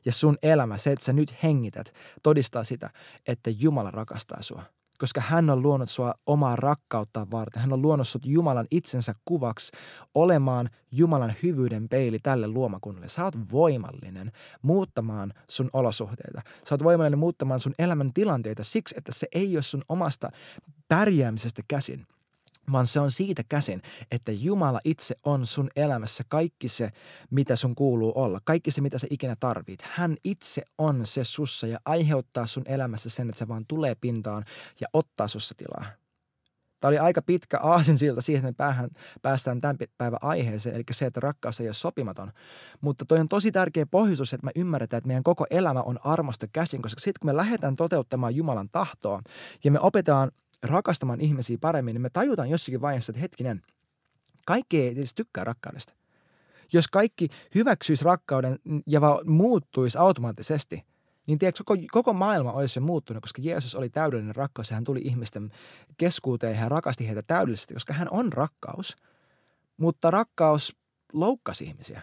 Ja 0.04 0.12
sun 0.12 0.38
elämä, 0.42 0.78
se, 0.78 0.92
että 0.92 1.04
sä 1.04 1.12
nyt 1.12 1.34
hengität, 1.42 1.94
todistaa 2.22 2.64
sitä, 2.64 2.90
että 3.26 3.50
Jumala 3.50 3.90
rakastaa 3.90 4.42
sua– 4.42 4.62
koska 4.98 5.20
hän 5.20 5.50
on 5.50 5.62
luonut 5.62 5.90
sua 5.90 6.14
omaa 6.26 6.56
rakkautta 6.56 7.26
varten. 7.30 7.62
Hän 7.62 7.72
on 7.72 7.82
luonut 7.82 8.08
sut 8.08 8.26
Jumalan 8.26 8.66
itsensä 8.70 9.14
kuvaksi 9.24 9.72
olemaan 10.14 10.70
Jumalan 10.92 11.34
hyvyyden 11.42 11.88
peili 11.88 12.18
tälle 12.18 12.48
luomakunnalle. 12.48 13.08
Sä 13.08 13.24
oot 13.24 13.34
voimallinen 13.52 14.32
muuttamaan 14.62 15.32
sun 15.50 15.70
olosuhteita. 15.72 16.42
Sä 16.68 16.74
oot 16.74 16.84
voimallinen 16.84 17.18
muuttamaan 17.18 17.60
sun 17.60 17.74
elämän 17.78 18.12
tilanteita 18.12 18.64
siksi, 18.64 18.94
että 18.98 19.12
se 19.12 19.26
ei 19.32 19.56
ole 19.56 19.62
sun 19.62 19.82
omasta 19.88 20.30
pärjäämisestä 20.88 21.62
käsin 21.68 22.06
vaan 22.72 22.86
se 22.86 23.00
on 23.00 23.10
siitä 23.10 23.42
käsin, 23.48 23.82
että 24.10 24.32
Jumala 24.32 24.80
itse 24.84 25.16
on 25.24 25.46
sun 25.46 25.70
elämässä 25.76 26.24
kaikki 26.28 26.68
se, 26.68 26.90
mitä 27.30 27.56
sun 27.56 27.74
kuuluu 27.74 28.12
olla, 28.14 28.38
kaikki 28.44 28.70
se, 28.70 28.80
mitä 28.80 28.98
sä 28.98 29.06
ikinä 29.10 29.36
tarvit. 29.40 29.82
Hän 29.82 30.16
itse 30.24 30.62
on 30.78 31.06
se 31.06 31.24
sussa 31.24 31.66
ja 31.66 31.78
aiheuttaa 31.84 32.46
sun 32.46 32.64
elämässä 32.66 33.10
sen, 33.10 33.28
että 33.28 33.38
se 33.38 33.48
vaan 33.48 33.64
tulee 33.68 33.94
pintaan 33.94 34.44
ja 34.80 34.86
ottaa 34.92 35.28
sussa 35.28 35.54
tilaa. 35.54 35.86
Tämä 36.80 36.88
oli 36.88 36.98
aika 36.98 37.22
pitkä 37.22 37.60
siltä 37.96 38.20
siihen, 38.20 38.48
että 38.48 38.64
me 38.64 38.66
päähän, 38.66 38.90
päästään 39.22 39.60
tämän 39.60 39.76
päivän 39.98 40.18
aiheeseen, 40.22 40.74
eli 40.74 40.84
se, 40.90 41.06
että 41.06 41.20
rakkaus 41.20 41.60
ei 41.60 41.68
ole 41.68 41.74
sopimaton. 41.74 42.32
Mutta 42.80 43.04
toi 43.04 43.20
on 43.20 43.28
tosi 43.28 43.52
tärkeä 43.52 43.86
pohjustus, 43.86 44.32
että 44.32 44.44
me 44.44 44.52
ymmärretään, 44.56 44.98
että 44.98 45.08
meidän 45.08 45.22
koko 45.22 45.46
elämä 45.50 45.82
on 45.82 45.98
armosta 46.04 46.46
käsin, 46.52 46.82
koska 46.82 47.00
sitten 47.00 47.20
kun 47.20 47.30
me 47.30 47.36
lähdetään 47.36 47.76
toteuttamaan 47.76 48.36
Jumalan 48.36 48.68
tahtoa 48.68 49.22
ja 49.64 49.70
me 49.70 49.78
opetaan– 49.80 50.30
rakastamaan 50.68 51.20
ihmisiä 51.20 51.58
paremmin, 51.60 51.94
niin 51.94 52.02
me 52.02 52.10
tajutaan 52.10 52.50
jossakin 52.50 52.80
vaiheessa, 52.80 53.10
että 53.10 53.20
hetkinen, 53.20 53.62
kaikki 54.46 54.80
ei 54.80 54.88
edes 54.88 55.14
tykkää 55.14 55.44
rakkaudesta. 55.44 55.94
Jos 56.72 56.88
kaikki 56.88 57.28
hyväksyisi 57.54 58.04
rakkauden 58.04 58.58
ja 58.86 59.00
vaan 59.00 59.30
muuttuisi 59.30 59.98
automaattisesti, 59.98 60.84
niin 61.26 61.38
tiedätkö, 61.38 61.62
koko, 61.66 61.82
koko 61.90 62.12
maailma 62.12 62.52
olisi 62.52 62.78
jo 62.78 62.86
muuttunut, 62.86 63.22
koska 63.22 63.42
Jeesus 63.42 63.74
oli 63.74 63.88
täydellinen 63.88 64.36
rakkaus 64.36 64.70
ja 64.70 64.74
hän 64.74 64.84
tuli 64.84 65.00
ihmisten 65.04 65.50
keskuuteen 65.96 66.52
ja 66.52 66.58
hän 66.58 66.70
rakasti 66.70 67.06
heitä 67.06 67.22
täydellisesti, 67.22 67.74
koska 67.74 67.92
hän 67.92 68.08
on 68.10 68.32
rakkaus. 68.32 68.96
Mutta 69.76 70.10
rakkaus 70.10 70.76
loukkasi 71.12 71.64
ihmisiä. 71.64 72.02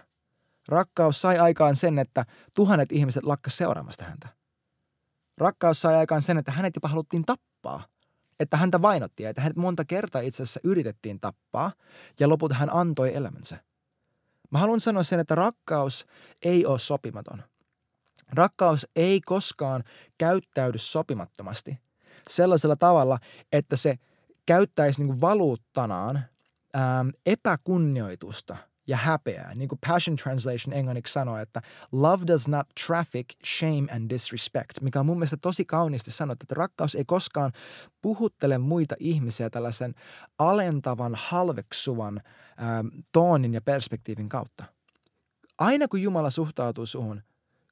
Rakkaus 0.68 1.22
sai 1.22 1.40
aikaan 1.40 1.76
sen, 1.76 2.00
että 2.00 2.26
tuhannet 2.54 2.92
ihmiset 2.92 3.24
lakkas 3.24 3.58
seuraamasta 3.58 4.04
häntä. 4.04 4.28
Rakkaus 5.38 5.82
sai 5.82 5.96
aikaan 5.96 6.22
sen, 6.22 6.38
että 6.38 6.52
hänet 6.52 6.76
jopa 6.76 6.88
haluttiin 6.88 7.26
tappaa 7.26 7.84
että 8.40 8.58
häntä 8.58 8.82
vainottiin 8.82 9.30
että 9.30 9.42
hänet 9.42 9.58
monta 9.58 9.86
kertaa 9.86 10.22
itse 10.22 10.44
asiassa 10.44 10.60
yritettiin 10.64 11.20
tappaa 11.20 11.72
ja 12.20 12.30
lopulta 12.30 12.56
hän 12.56 12.74
antoi 12.74 13.16
elämänsä. 13.16 13.58
Mä 14.52 14.60
haluan 14.60 14.80
sanoa 14.80 15.04
sen, 15.04 15.20
että 15.20 15.36
rakkaus 15.36 16.06
ei 16.42 16.66
ole 16.66 16.80
sopimaton. 16.80 17.44
Rakkaus 18.34 18.88
ei 18.96 19.22
koskaan 19.22 19.84
käyttäydy 20.18 20.78
sopimattomasti 20.78 21.80
sellaisella 22.30 22.76
tavalla, 22.76 23.20
että 23.52 23.78
se 23.78 23.96
käyttäisi 24.46 25.04
niin 25.04 25.22
valuuttanaan 25.22 26.20
ää, 26.74 27.06
epäkunnioitusta– 27.26 28.58
ja 28.88 28.98
häpeää. 28.98 29.56
Niin 29.56 29.70
kuin 29.70 29.80
Passion 29.88 30.18
Translation 30.18 30.74
englanniksi 30.74 31.14
sanoo, 31.14 31.38
että 31.38 31.62
love 31.92 32.24
does 32.28 32.48
not 32.48 32.68
traffic 32.88 33.26
shame 33.46 33.88
and 33.92 34.10
disrespect, 34.10 34.82
mikä 34.82 35.00
on 35.00 35.06
mun 35.06 35.18
mielestä 35.18 35.38
tosi 35.38 35.66
kauniisti 35.66 36.12
sanottu, 36.12 36.44
että 36.44 36.56
rakkaus 36.56 36.96
ei 36.96 37.06
koskaan 37.06 37.52
puhuttele 38.02 38.58
muita 38.58 38.96
ihmisiä 39.00 39.50
tällaisen 39.50 39.94
alentavan, 40.40 41.14
halveksuvan 41.16 42.22
ää, 42.58 42.84
toonin 43.12 43.54
ja 43.54 43.62
perspektiivin 43.62 44.30
kautta. 44.30 44.64
Aina 45.58 45.88
kun 45.88 46.02
Jumala 46.02 46.30
suhtautuu 46.30 46.86
suhun, 46.86 47.22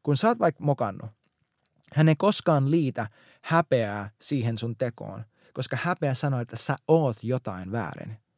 kun 0.04 0.18
sä 0.18 0.28
oot 0.28 0.40
vaikka 0.40 0.64
mokannut, 0.64 1.12
hän 1.94 2.10
ei 2.10 2.16
koskaan 2.16 2.72
liitä 2.72 3.08
häpeää 3.42 4.10
siihen 4.22 4.58
sun 4.58 4.76
tekoon, 4.78 5.24
koska 5.54 5.78
häpeä 5.82 6.14
sanoo, 6.14 6.40
että 6.40 6.58
sä 6.58 6.76
oot 6.88 7.18
jotain 7.24 7.72
väärin– 7.72 8.18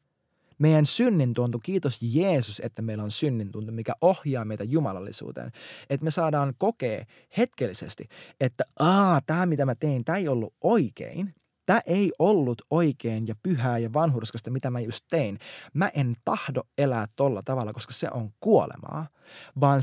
Meidän 0.63 0.85
synnintuntu, 0.85 1.59
kiitos 1.59 1.99
Jeesus, 2.01 2.61
että 2.65 2.81
meillä 2.81 3.03
on 3.03 3.11
synnintuntu, 3.11 3.71
mikä 3.71 3.93
ohjaa 4.01 4.45
meitä 4.45 4.63
jumalallisuuteen. 4.63 5.51
Että 5.89 6.03
me 6.03 6.11
saadaan 6.11 6.53
kokea 6.57 7.05
hetkellisesti, 7.37 8.07
että 8.39 8.63
aa, 8.79 9.21
tämä 9.25 9.45
mitä 9.45 9.65
mä 9.65 9.75
tein, 9.75 10.05
tämä 10.05 10.17
ei 10.17 10.27
ollut 10.27 10.53
oikein– 10.61 11.33
Tämä 11.65 11.81
ei 11.85 12.11
ollut 12.19 12.61
oikein 12.69 13.27
ja 13.27 13.35
pyhää 13.43 13.77
ja 13.77 13.93
vanhurskasta, 13.93 14.51
mitä 14.51 14.71
mä 14.71 14.79
just 14.79 15.05
tein. 15.09 15.39
Mä 15.73 15.91
en 15.93 16.15
tahdo 16.25 16.61
elää 16.77 17.05
tolla 17.15 17.41
tavalla, 17.45 17.73
koska 17.73 17.93
se 17.93 18.07
on 18.13 18.29
kuolemaa, 18.39 19.07
vaan 19.59 19.81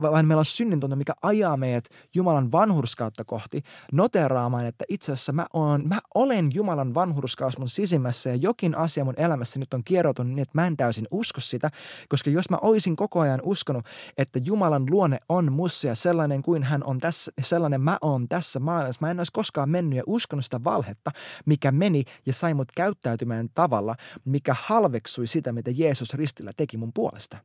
vaan 0.00 0.26
meillä 0.26 0.40
on 0.40 0.44
synnintunto, 0.44 0.96
mikä 0.96 1.12
ajaa 1.22 1.56
meidät 1.56 1.84
Jumalan 2.14 2.52
vanhurskautta 2.52 3.24
kohti, 3.24 3.62
noteraamaan, 3.92 4.66
että 4.66 4.84
itse 4.88 5.12
asiassa 5.12 5.32
mä, 5.32 5.46
oon, 5.52 5.88
mä 5.88 6.00
olen 6.14 6.50
Jumalan 6.54 6.94
vanhurskaus 6.94 7.58
mun 7.58 7.68
sisimmässä 7.68 8.30
ja 8.30 8.36
jokin 8.36 8.76
asia 8.76 9.04
mun 9.04 9.14
elämässä 9.16 9.58
nyt 9.58 9.74
on 9.74 9.84
kierroutunut 9.84 10.32
niin, 10.32 10.42
että 10.42 10.58
mä 10.58 10.66
en 10.66 10.76
täysin 10.76 11.06
usko 11.10 11.40
sitä, 11.40 11.70
koska 12.08 12.30
jos 12.30 12.50
mä 12.50 12.58
oisin 12.62 12.96
koko 12.96 13.20
ajan 13.20 13.40
uskonut, 13.42 13.86
että 14.18 14.40
Jumalan 14.44 14.86
luonne 14.90 15.18
on 15.28 15.52
mussa 15.52 15.86
ja 15.86 15.94
sellainen 15.94 16.42
kuin 16.42 16.62
hän 16.62 16.84
on 16.84 16.98
tässä, 16.98 17.32
sellainen 17.42 17.80
mä 17.80 17.98
oon 18.02 18.28
tässä 18.28 18.60
maailmassa, 18.60 18.98
mä 19.00 19.10
en 19.10 19.20
olisi 19.20 19.32
koskaan 19.32 19.70
mennyt 19.70 19.96
ja 19.96 20.02
uskonut 20.06 20.44
sitä 20.44 20.64
valhetta, 20.64 21.10
mikä 21.46 21.72
meni 21.72 22.04
ja 22.26 22.32
sai 22.32 22.54
mut 22.54 22.72
käyttäytymään 22.76 23.48
tavalla, 23.54 23.96
mikä 24.24 24.56
halveksui 24.60 25.26
sitä, 25.26 25.52
mitä 25.52 25.70
Jeesus 25.74 26.14
ristillä 26.14 26.52
teki 26.56 26.76
mun 26.76 26.92
puolesta. 26.92 27.38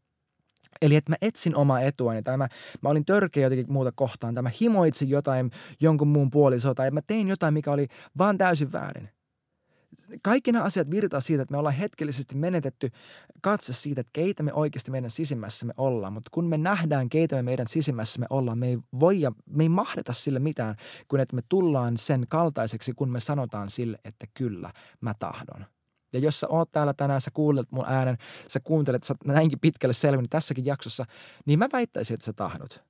Eli 0.81 0.95
että 0.95 1.11
mä 1.11 1.15
etsin 1.21 1.55
omaa 1.55 1.81
etuani 1.81 2.23
tai 2.23 2.37
mä, 2.37 2.47
mä 2.81 2.89
olin 2.89 3.05
törkeä 3.05 3.43
jotenkin 3.43 3.73
muuta 3.73 3.91
kohtaan 3.95 4.35
tai 4.35 4.43
mä 4.43 4.51
himoitsin 4.61 5.09
jotain 5.09 5.51
jonkun 5.81 6.07
muun 6.07 6.29
puolisoa 6.29 6.75
tai 6.75 6.91
mä 6.91 7.01
tein 7.07 7.27
jotain, 7.27 7.53
mikä 7.53 7.71
oli 7.71 7.87
vaan 8.17 8.37
täysin 8.37 8.71
väärin. 8.71 9.09
Kaikki 10.21 10.51
nämä 10.51 10.65
asiat 10.65 10.91
virtaa 10.91 11.21
siitä, 11.21 11.41
että 11.41 11.51
me 11.51 11.57
ollaan 11.57 11.75
hetkellisesti 11.75 12.35
menetetty 12.35 12.89
katse 13.41 13.73
siitä, 13.73 14.01
että 14.01 14.11
keitä 14.13 14.43
me 14.43 14.53
oikeasti 14.53 14.91
meidän 14.91 15.11
sisimmässämme 15.11 15.73
ollaan. 15.77 16.13
Mutta 16.13 16.29
kun 16.33 16.45
me 16.45 16.57
nähdään, 16.57 17.09
keitä 17.09 17.35
me 17.35 17.41
meidän 17.41 17.67
sisimmässämme 17.67 18.25
ollaan, 18.29 18.57
me 18.57 18.67
ei 18.67 18.77
voi 18.99 19.21
ja 19.21 19.31
me 19.49 19.63
ei 19.63 19.69
mahdeta 19.69 20.13
sille 20.13 20.39
mitään, 20.39 20.75
kun 21.07 21.19
että 21.19 21.35
me 21.35 21.41
tullaan 21.49 21.97
sen 21.97 22.25
kaltaiseksi, 22.29 22.93
kun 22.93 23.09
me 23.09 23.19
sanotaan 23.19 23.69
sille, 23.69 23.99
että 24.03 24.25
kyllä, 24.33 24.71
mä 25.01 25.13
tahdon. 25.19 25.65
Ja 26.13 26.19
jos 26.19 26.39
sä 26.39 26.47
oot 26.47 26.71
täällä 26.71 26.93
tänään, 26.93 27.21
sä 27.21 27.31
kuulet 27.33 27.71
mun 27.71 27.85
äänen, 27.87 28.17
sä 28.47 28.59
kuuntelet, 28.59 29.03
sä 29.03 29.15
näinkin 29.25 29.59
pitkälle 29.59 29.93
selvinnyt 29.93 30.29
tässäkin 30.29 30.65
jaksossa, 30.65 31.05
niin 31.45 31.59
mä 31.59 31.69
väittäisin, 31.73 32.13
että 32.13 32.25
sä 32.25 32.33
tahdot. 32.33 32.83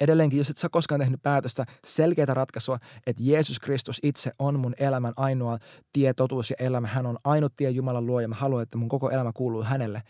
Edelleenkin, 0.00 0.38
jos 0.38 0.50
et 0.50 0.56
sä 0.56 0.68
koskaan 0.68 1.00
tehnyt 1.00 1.22
päätöstä, 1.22 1.66
selkeää 1.84 2.34
ratkaisua, 2.34 2.78
että 3.06 3.22
Jeesus 3.26 3.60
Kristus 3.60 3.98
itse 4.02 4.30
on 4.38 4.60
mun 4.60 4.74
elämän 4.78 5.12
ainoa 5.16 5.58
tie, 5.92 6.14
totuus 6.14 6.50
ja 6.50 6.56
elämä. 6.58 6.86
Hän 6.86 7.06
on 7.06 7.18
ainut 7.24 7.56
tie 7.56 7.70
Jumalan 7.70 8.06
luo 8.06 8.20
ja 8.20 8.28
mä 8.28 8.34
haluan, 8.34 8.62
että 8.62 8.78
mun 8.78 8.88
koko 8.88 9.10
elämä 9.10 9.32
kuuluu 9.34 9.62
hänelle 9.62 10.02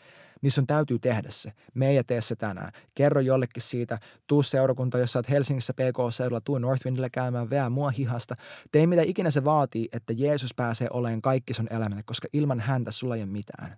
niin 0.45 0.53
sun 0.53 0.67
täytyy 0.67 0.99
tehdä 0.99 1.29
se. 1.31 1.53
Me 1.75 1.89
ei 1.89 2.05
tee 2.05 2.21
se 2.21 2.37
tänään. 2.37 2.73
Kerro 2.95 3.21
jollekin 3.21 3.63
siitä, 3.63 3.99
tuu 4.27 4.43
seurakunta, 4.43 4.99
jos 4.99 5.13
sä 5.13 5.19
oot 5.19 5.31
Helsingissä 5.31 5.75
PK-seudulla, 5.75 6.41
tuu 6.41 6.59
Northwindille 6.59 7.11
käymään, 7.11 7.51
veä 7.51 7.71
mua 7.71 7.91
hihasta. 7.91 8.35
Tee 8.73 8.87
mitä 8.87 9.03
ikinä 9.03 9.31
se 9.31 9.45
vaatii, 9.45 9.89
että 9.93 10.13
Jeesus 10.17 10.55
pääsee 10.55 10.89
olemaan 10.91 11.23
kaikki 11.23 11.55
sun 11.55 11.69
elämälle, 11.71 12.03
koska 12.03 12.29
ilman 12.33 12.61
häntä 12.61 12.91
sulla 12.91 13.17
ei 13.17 13.23
ole 13.23 13.31
mitään. 13.31 13.77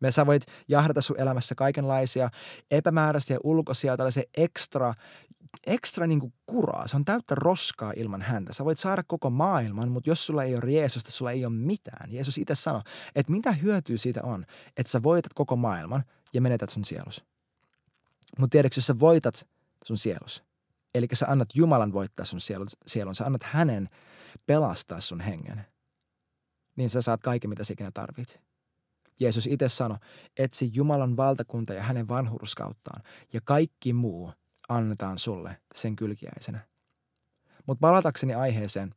Me 0.00 0.10
sä 0.10 0.26
voit 0.26 0.42
jahdata 0.68 1.00
sun 1.00 1.20
elämässä 1.20 1.54
kaikenlaisia 1.54 2.30
epämääräisiä 2.70 3.38
ulkoisia, 3.44 3.96
tällaisia 3.96 4.22
ekstra 4.36 4.94
ekstra 5.66 6.06
niin 6.06 6.20
kuin 6.20 6.32
kuraa. 6.46 6.88
Se 6.88 6.96
on 6.96 7.04
täyttä 7.04 7.34
roskaa 7.34 7.92
ilman 7.96 8.22
häntä. 8.22 8.52
Sä 8.52 8.64
voit 8.64 8.78
saada 8.78 9.02
koko 9.06 9.30
maailman, 9.30 9.88
mutta 9.88 10.10
jos 10.10 10.26
sulla 10.26 10.44
ei 10.44 10.54
ole 10.54 10.72
Jeesusta, 10.72 11.10
sulla 11.10 11.30
ei 11.30 11.44
ole 11.44 11.54
mitään. 11.54 12.12
Jeesus 12.12 12.38
itse 12.38 12.54
sanoi, 12.54 12.82
että 13.14 13.32
mitä 13.32 13.52
hyötyä 13.52 13.96
siitä 13.96 14.22
on, 14.22 14.46
että 14.76 14.92
sä 14.92 15.02
voitat 15.02 15.34
koko 15.34 15.56
maailman 15.56 16.04
ja 16.32 16.40
menetät 16.40 16.70
sun 16.70 16.84
sielus. 16.84 17.24
Mutta 18.38 18.52
tiedätkö, 18.52 18.78
jos 18.78 18.86
sä 18.86 19.00
voitat 19.00 19.48
sun 19.84 19.98
sielus, 19.98 20.44
eli 20.94 21.06
sä 21.12 21.26
annat 21.28 21.48
Jumalan 21.54 21.92
voittaa 21.92 22.26
sun 22.26 22.40
sielun, 22.40 22.68
sielun 22.86 23.14
sä 23.14 23.26
annat 23.26 23.42
hänen 23.42 23.88
pelastaa 24.46 25.00
sun 25.00 25.20
hengen, 25.20 25.66
niin 26.76 26.90
sä 26.90 27.02
saat 27.02 27.22
kaiken, 27.22 27.50
mitä 27.50 27.64
sä 27.64 27.72
ikinä 27.72 27.90
tarvit. 27.90 28.40
Jeesus 29.20 29.46
itse 29.46 29.68
sanoi, 29.68 29.98
etsi 30.36 30.70
Jumalan 30.72 31.16
valtakunta 31.16 31.74
ja 31.74 31.82
hänen 31.82 32.08
vanhurskauttaan, 32.08 33.02
ja 33.32 33.40
kaikki 33.40 33.92
muu– 33.92 34.32
annetaan 34.68 35.18
sulle 35.18 35.56
sen 35.74 35.96
kylkiäisenä. 35.96 36.60
Mutta 37.66 37.80
palatakseni 37.80 38.34
aiheeseen, 38.34 38.94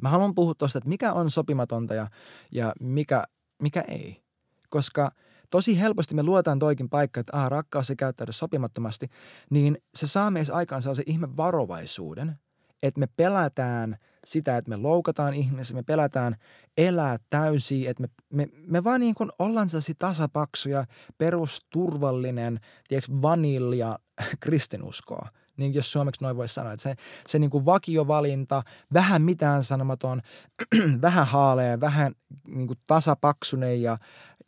mä 0.00 0.08
haluan 0.08 0.34
puhua 0.34 0.54
tuosta, 0.54 0.78
että 0.78 0.88
mikä 0.88 1.12
on 1.12 1.30
sopimatonta 1.30 1.94
ja, 1.94 2.10
ja 2.52 2.72
mikä, 2.80 3.24
mikä 3.62 3.84
ei. 3.88 4.22
Koska 4.68 5.10
tosi 5.50 5.80
helposti 5.80 6.14
me 6.14 6.22
luotaan 6.22 6.58
toikin 6.58 6.88
paikka, 6.88 7.20
että 7.20 7.36
ah, 7.36 7.50
rakkaus 7.50 7.90
ei 7.90 7.96
käyttäydy 7.96 8.32
sopimattomasti, 8.32 9.08
niin 9.50 9.78
se 9.94 10.06
saa 10.06 10.30
meissä 10.30 10.54
aikaan 10.54 10.82
sellaisen 10.82 11.04
ihme 11.06 11.36
varovaisuuden, 11.36 12.38
että 12.82 13.00
me 13.00 13.06
pelätään 13.06 13.96
sitä, 14.26 14.56
että 14.56 14.68
me 14.68 14.76
loukataan 14.76 15.34
ihmisiä, 15.34 15.76
me 15.76 15.82
pelätään 15.82 16.36
elää 16.76 17.16
täysin, 17.30 17.88
että 17.88 18.02
me, 18.02 18.08
me, 18.32 18.48
me 18.66 18.84
vaan 18.84 19.00
niin 19.00 19.14
kuin 19.14 19.30
ollaan 19.38 19.68
sellaisia 19.68 19.94
tasapaksuja, 19.98 20.84
perusturvallinen, 21.18 22.60
tiedätkö, 22.88 23.12
vanilja 23.22 23.98
kristinuskoa. 24.40 25.28
Niin 25.56 25.74
jos 25.74 25.92
suomeksi 25.92 26.22
noin 26.22 26.36
voisi 26.36 26.54
sanoa, 26.54 26.72
että 26.72 26.82
se, 26.82 26.94
se 27.28 27.38
niin 27.38 27.50
kuin 27.50 27.64
vakiovalinta, 27.64 28.62
vähän 28.92 29.22
mitään 29.22 29.64
sanomaton, 29.64 30.22
vähän 31.02 31.26
haalea, 31.26 31.80
vähän 31.80 32.14
niin 32.48 32.66
kuin 32.66 32.78
tasapaksunen 32.86 33.82
ja, 33.82 33.98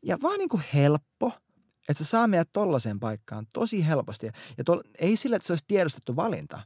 ja 0.02 0.18
vaan 0.22 0.38
niin 0.38 0.48
kuin 0.48 0.62
helppo– 0.74 1.32
että 1.88 2.04
se 2.04 2.08
saa 2.08 2.26
meidät 2.26 2.48
tollaiseen 2.52 3.00
paikkaan 3.00 3.46
tosi 3.52 3.86
helposti. 3.86 4.30
Ja 4.58 4.64
tol, 4.64 4.80
ei 4.98 5.16
sillä, 5.16 5.36
että 5.36 5.46
se 5.46 5.52
olisi 5.52 5.64
tiedostettu 5.68 6.16
valinta, 6.16 6.60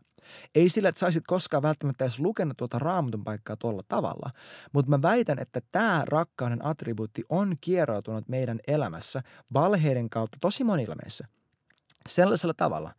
ei 0.54 0.68
sillä, 0.68 0.88
että 0.88 0.98
saisit 0.98 1.24
koskaan 1.26 1.62
välttämättä 1.62 2.04
edes 2.04 2.20
lukenut 2.20 2.56
tuota 2.56 2.78
raamatun 2.78 3.24
paikkaa 3.24 3.56
tuolla 3.56 3.82
tavalla, 3.88 4.30
mutta 4.72 4.90
mä 4.90 5.02
väitän, 5.02 5.38
että 5.38 5.60
tämä 5.72 6.02
rakkauden 6.06 6.64
attribuutti 6.66 7.24
on 7.28 7.56
kieroutunut 7.60 8.28
meidän 8.28 8.60
elämässä 8.66 9.22
valheiden 9.52 10.10
kautta 10.10 10.38
tosi 10.40 10.64
monilla 10.64 10.94
meissä. 11.04 11.28
Sellaisella 12.08 12.54
tavalla, 12.54 12.94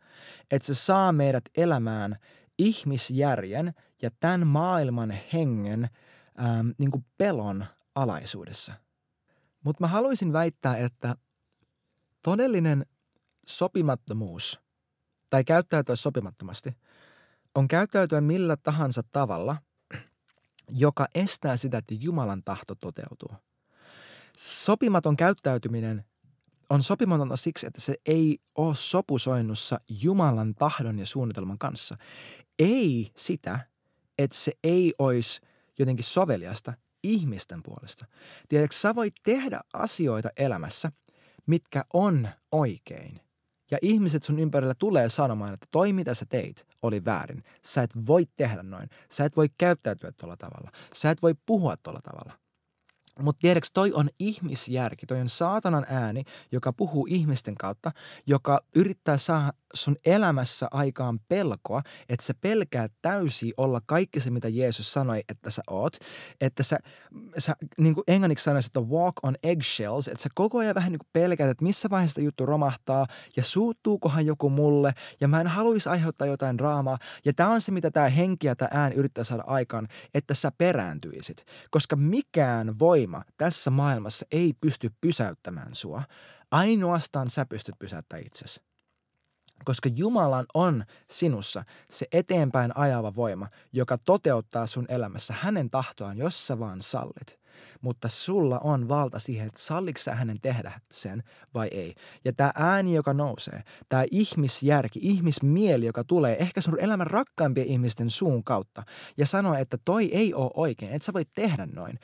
että 0.50 0.66
se 0.66 0.74
saa 0.74 1.12
meidät 1.12 1.44
elämään 1.56 2.16
ihmisjärjen 2.58 3.74
ja 4.02 4.10
tämän 4.20 4.46
maailman 4.46 5.14
hengen 5.32 5.88
ähm, 6.40 6.68
niin 6.78 6.90
kuin 6.90 7.04
pelon 7.18 7.66
alaisuudessa. 7.94 8.72
Mutta 9.64 9.84
mä 9.84 9.88
haluaisin 9.88 10.32
väittää, 10.32 10.76
että 10.76 11.16
todellinen 12.22 12.86
sopimattomuus 13.46 14.60
tai 15.30 15.44
käyttäytyä 15.44 15.96
sopimattomasti– 15.96 16.76
on 17.54 17.68
käyttäytyä 17.68 18.20
millä 18.20 18.56
tahansa 18.56 19.02
tavalla, 19.12 19.56
joka 20.68 21.06
estää 21.14 21.56
sitä, 21.56 21.78
että 21.78 21.94
Jumalan 21.94 22.42
tahto 22.44 22.74
toteutuu. 22.74 23.30
Sopimaton 24.36 25.16
käyttäytyminen 25.16 26.04
on 26.70 26.82
sopimatonta 26.82 27.36
siksi, 27.36 27.66
että 27.66 27.80
se 27.80 27.94
ei 28.06 28.38
ole 28.54 28.74
sopusoinnussa 28.74 29.80
Jumalan 29.88 30.54
tahdon 30.54 30.98
ja 30.98 31.06
suunnitelman 31.06 31.58
kanssa. 31.58 31.96
Ei 32.58 33.12
sitä, 33.16 33.60
että 34.18 34.36
se 34.36 34.52
ei 34.64 34.94
olisi 34.98 35.40
jotenkin 35.78 36.04
soveliasta 36.04 36.72
ihmisten 37.02 37.62
puolesta. 37.62 38.06
Tiedätkö, 38.48 38.76
sä 38.76 38.94
voit 38.94 39.14
tehdä 39.22 39.60
asioita 39.72 40.28
elämässä, 40.36 40.92
mitkä 41.46 41.84
on 41.92 42.28
oikein. 42.52 43.23
Ja 43.74 43.78
ihmiset 43.82 44.22
sun 44.22 44.38
ympärillä 44.38 44.74
tulee 44.74 45.08
sanomaan, 45.08 45.54
että 45.54 45.66
toi 45.70 45.92
mitä 45.92 46.14
sä 46.14 46.26
teit 46.26 46.66
oli 46.82 47.04
väärin. 47.04 47.44
Sä 47.62 47.82
et 47.82 47.90
voi 48.06 48.26
tehdä 48.36 48.62
noin. 48.62 48.88
Sä 49.10 49.24
et 49.24 49.36
voi 49.36 49.48
käyttäytyä 49.58 50.12
tuolla 50.12 50.36
tavalla. 50.36 50.70
Sä 50.94 51.10
et 51.10 51.22
voi 51.22 51.34
puhua 51.46 51.76
tuolla 51.76 52.00
tavalla. 52.00 52.43
Mutta 53.20 53.40
tiedätkö, 53.40 53.68
toi 53.74 53.92
on 53.92 54.08
ihmisjärki, 54.18 55.06
toi 55.06 55.20
on 55.20 55.28
saatanan 55.28 55.86
ääni, 55.88 56.24
joka 56.52 56.72
puhuu 56.72 57.06
ihmisten 57.10 57.54
kautta, 57.54 57.92
joka 58.26 58.60
yrittää 58.74 59.18
saada 59.18 59.52
sun 59.74 59.96
elämässä 60.04 60.68
aikaan 60.70 61.20
pelkoa, 61.28 61.82
että 62.08 62.26
sä 62.26 62.34
pelkää 62.40 62.88
täysin 63.02 63.52
olla 63.56 63.80
kaikki 63.86 64.20
se, 64.20 64.30
mitä 64.30 64.48
Jeesus 64.48 64.92
sanoi, 64.92 65.22
että 65.28 65.50
sä 65.50 65.62
oot. 65.70 65.96
Että 66.40 66.62
sä, 66.62 66.78
sä 67.38 67.56
niin 67.78 67.94
kuin 67.94 68.04
englanniksi 68.06 68.44
sanoisi, 68.44 68.66
että 68.66 68.80
walk 68.80 69.14
on 69.22 69.34
eggshells, 69.42 70.08
että 70.08 70.22
sä 70.22 70.28
koko 70.34 70.58
ajan 70.58 70.74
vähän 70.74 70.92
niin 70.92 70.98
kuin 70.98 71.08
pelkäät, 71.12 71.50
että 71.50 71.64
missä 71.64 71.90
vaiheessa 71.90 72.20
juttu 72.20 72.46
romahtaa 72.46 73.06
ja 73.36 73.42
suuttuukohan 73.42 74.26
joku 74.26 74.50
mulle 74.50 74.94
ja 75.20 75.28
mä 75.28 75.40
en 75.40 75.46
haluaisi 75.46 75.88
aiheuttaa 75.88 76.26
jotain 76.26 76.58
draamaa. 76.58 76.98
Ja 77.24 77.32
tämä 77.32 77.48
on 77.48 77.60
se, 77.60 77.72
mitä 77.72 77.90
tämä 77.90 78.08
henki 78.08 78.46
ja 78.46 78.56
tämä 78.56 78.68
ääni 78.72 78.94
yrittää 78.94 79.24
saada 79.24 79.44
aikaan, 79.46 79.88
että 80.14 80.34
sä 80.34 80.52
perääntyisit. 80.58 81.44
Koska 81.70 81.96
mikään 81.96 82.78
voima 83.04 83.24
tässä 83.36 83.70
maailmassa 83.70 84.26
ei 84.30 84.52
pysty 84.60 84.90
pysäyttämään 85.00 85.74
sua. 85.74 86.02
Ainoastaan 86.50 87.30
sä 87.30 87.46
pystyt 87.46 87.74
pysäyttämään 87.78 88.26
itsesi 88.26 88.60
koska 89.64 89.88
Jumalan 89.96 90.46
on 90.54 90.84
sinussa 91.10 91.64
se 91.90 92.06
eteenpäin 92.12 92.76
ajava 92.76 93.14
voima, 93.14 93.48
joka 93.72 93.98
toteuttaa 93.98 94.66
sun 94.66 94.86
elämässä 94.88 95.34
hänen 95.40 95.70
tahtoaan, 95.70 96.18
jos 96.18 96.46
sä 96.46 96.58
vaan 96.58 96.82
sallit. 96.82 97.38
mutta 97.80 98.08
sulla 98.08 98.58
on 98.58 98.88
valta 98.88 99.18
siihen, 99.18 99.46
että 99.46 99.60
salliko 99.60 99.98
sä 99.98 100.14
hänen 100.14 100.40
tehdä 100.40 100.80
sen 100.90 101.22
vai 101.54 101.68
ei. 101.68 101.94
Ja 102.24 102.32
tämä 102.32 102.52
ääni, 102.54 102.94
joka 102.94 103.12
nousee, 103.12 103.62
tämä 103.88 104.04
ihmisjärki, 104.10 104.98
ihmismieli, 105.02 105.86
joka 105.86 106.04
tulee 106.04 106.36
ehkä 106.42 106.60
sun 106.60 106.80
elämän 106.80 107.06
rakkaimpien 107.06 107.66
ihmisten 107.66 108.10
suun 108.10 108.44
kautta 108.44 108.82
ja 109.16 109.26
sanoo, 109.26 109.54
että 109.54 109.78
toi 109.84 110.14
ei 110.14 110.34
ole 110.34 110.50
oikein, 110.54 110.92
että 110.92 111.06
sä 111.06 111.12
voit 111.12 111.32
tehdä 111.34 111.66
noin. 111.66 111.98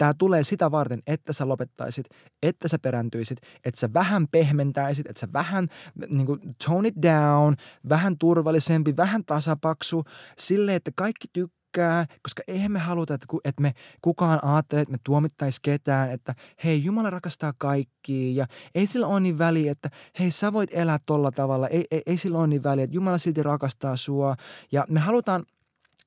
Tämä 0.00 0.14
tulee 0.18 0.44
sitä 0.44 0.70
varten, 0.70 1.02
että 1.06 1.32
sä 1.32 1.48
lopettaisit, 1.48 2.06
että 2.42 2.68
sä 2.68 2.78
perääntyisit, 2.82 3.38
että 3.64 3.80
sä 3.80 3.92
vähän 3.94 4.28
pehmentäisit, 4.28 5.06
että 5.06 5.20
sä 5.20 5.28
vähän 5.32 5.68
niin 6.08 6.26
kuin, 6.26 6.40
tone 6.66 6.88
it 6.88 6.94
down, 7.02 7.54
vähän 7.88 8.18
turvallisempi, 8.18 8.96
vähän 8.96 9.24
tasapaksu, 9.24 10.04
sille, 10.38 10.74
että 10.74 10.90
kaikki 10.96 11.28
tykkää, 11.32 12.06
koska 12.22 12.42
eihän 12.48 12.72
me 12.72 12.78
haluta, 12.78 13.14
että, 13.14 13.26
että 13.44 13.62
me 13.62 13.72
kukaan 14.00 14.44
ajattelee, 14.44 14.82
että 14.82 14.92
me 14.92 14.98
tuomittaisi 15.04 15.60
ketään, 15.62 16.10
että 16.10 16.34
hei, 16.64 16.84
Jumala 16.84 17.10
rakastaa 17.10 17.52
kaikkia 17.58 18.42
ja 18.42 18.46
ei 18.74 18.86
sillä 18.86 19.06
ole 19.06 19.20
niin 19.20 19.38
väliä, 19.38 19.72
että 19.72 19.90
hei, 20.18 20.30
sä 20.30 20.52
voit 20.52 20.70
elää 20.74 20.98
tolla 21.06 21.30
tavalla, 21.30 21.68
ei, 21.68 21.84
ei, 21.90 22.02
ei 22.06 22.16
sillä 22.16 22.38
ole 22.38 22.46
niin 22.46 22.62
väliä, 22.62 22.84
että 22.84 22.96
Jumala 22.96 23.18
silti 23.18 23.42
rakastaa 23.42 23.96
sua 23.96 24.36
ja 24.72 24.84
me 24.88 25.00
halutaan– 25.00 25.44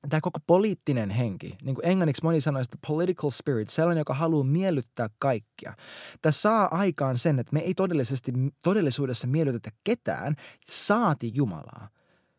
tämä 0.08 0.20
koko 0.20 0.40
poliittinen 0.46 1.10
henki, 1.10 1.56
niin 1.62 1.74
kuin 1.74 1.86
englanniksi 1.86 2.22
moni 2.22 2.40
sanoo, 2.40 2.62
että 2.62 2.78
political 2.86 3.30
spirit, 3.30 3.68
sellainen, 3.68 4.00
joka 4.00 4.14
haluaa 4.14 4.44
miellyttää 4.44 5.08
kaikkia. 5.18 5.74
Tämä 6.22 6.32
saa 6.32 6.68
aikaan 6.70 7.18
sen, 7.18 7.38
että 7.38 7.52
me 7.52 7.60
ei 7.60 7.74
todellisesti, 7.74 8.32
todellisuudessa 8.64 9.26
miellytetä 9.26 9.70
ketään, 9.84 10.36
saati 10.66 11.32
Jumalaa. 11.34 11.88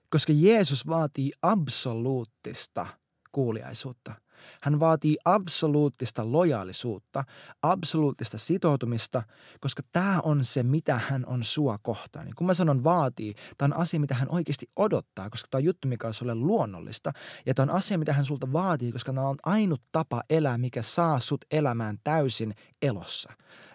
Koska 0.10 0.34
Jeesus 0.36 0.88
vaatii 0.88 1.32
absoluuttista 1.42 2.88
kuuliaisuutta– 3.32 4.16
hän 4.62 4.80
vaatii 4.80 5.18
absoluuttista 5.26 6.32
lojaalisuutta, 6.32 7.24
absoluuttista 7.62 8.38
sitoutumista, 8.38 9.24
koska 9.60 9.84
tämä 9.92 10.20
on 10.24 10.46
se, 10.46 10.64
mitä 10.64 11.00
hän 11.10 11.26
on 11.26 11.44
sua 11.44 11.78
kohtaan. 11.82 12.26
Niin 12.26 12.36
kun 12.36 12.48
mä 12.48 12.54
sanon 12.54 12.84
vaatii, 12.84 13.34
tämä 13.58 13.76
on 13.76 13.82
asia, 13.82 14.00
mitä 14.00 14.16
hän 14.16 14.30
oikeasti 14.30 14.66
odottaa, 14.76 15.30
koska 15.30 15.48
tämä 15.52 15.60
on 15.60 15.64
juttu, 15.66 15.88
mikä 15.88 16.08
on 16.08 16.14
sulle 16.14 16.36
luonnollista. 16.36 17.12
Ja 17.46 17.54
tämä 17.54 17.72
on 17.72 17.78
asia, 17.78 17.98
mitä 17.98 18.14
hän 18.14 18.26
sulta 18.26 18.54
vaatii, 18.54 18.92
koska 18.92 19.14
tämä 19.14 19.28
on 19.28 19.38
ainut 19.44 19.82
tapa 19.92 20.24
elää, 20.30 20.58
mikä 20.58 20.82
saa 20.82 21.20
sut 21.20 21.46
elämään 21.52 21.98
täysin 22.04 22.54
elossa. 22.82 23.34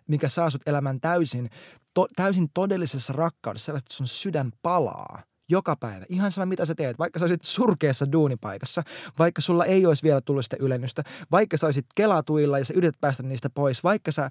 Mikä 0.09 0.29
saa 0.29 0.51
sut 0.51 0.69
elämään 0.69 1.01
täysin, 1.01 1.51
to, 1.95 2.07
täysin 2.17 2.49
todellisessa 2.55 3.13
rakkaudessa, 3.13 3.67
sellaista, 3.67 3.87
että 3.87 3.97
sun 3.97 4.07
sydän 4.07 4.53
palaa– 4.63 5.23
joka 5.51 5.77
päivä. 5.77 6.07
Ihan 6.09 6.33
sama, 6.33 6.47
mitä 6.47 6.67
sä 6.67 6.75
teet. 6.75 6.99
Vaikka 6.99 7.19
sä 7.19 7.25
olisit 7.25 7.45
surkeassa 7.45 8.13
duunipaikassa, 8.13 8.83
vaikka 9.19 9.43
sulla 9.43 9.65
ei 9.65 9.87
olisi 9.87 10.03
vielä 10.03 10.21
tullut 10.21 10.45
sitä 10.45 10.57
ylennystä, 10.61 11.03
vaikka 11.31 11.57
sä 11.57 11.67
olisit 11.67 11.87
kelatuilla 11.95 12.59
ja 12.59 12.65
sä 12.65 12.75
yrität 12.77 13.01
päästä 13.01 13.23
niistä 13.23 13.51
pois, 13.51 13.85
vaikka 13.85 14.13
sä, 14.13 14.31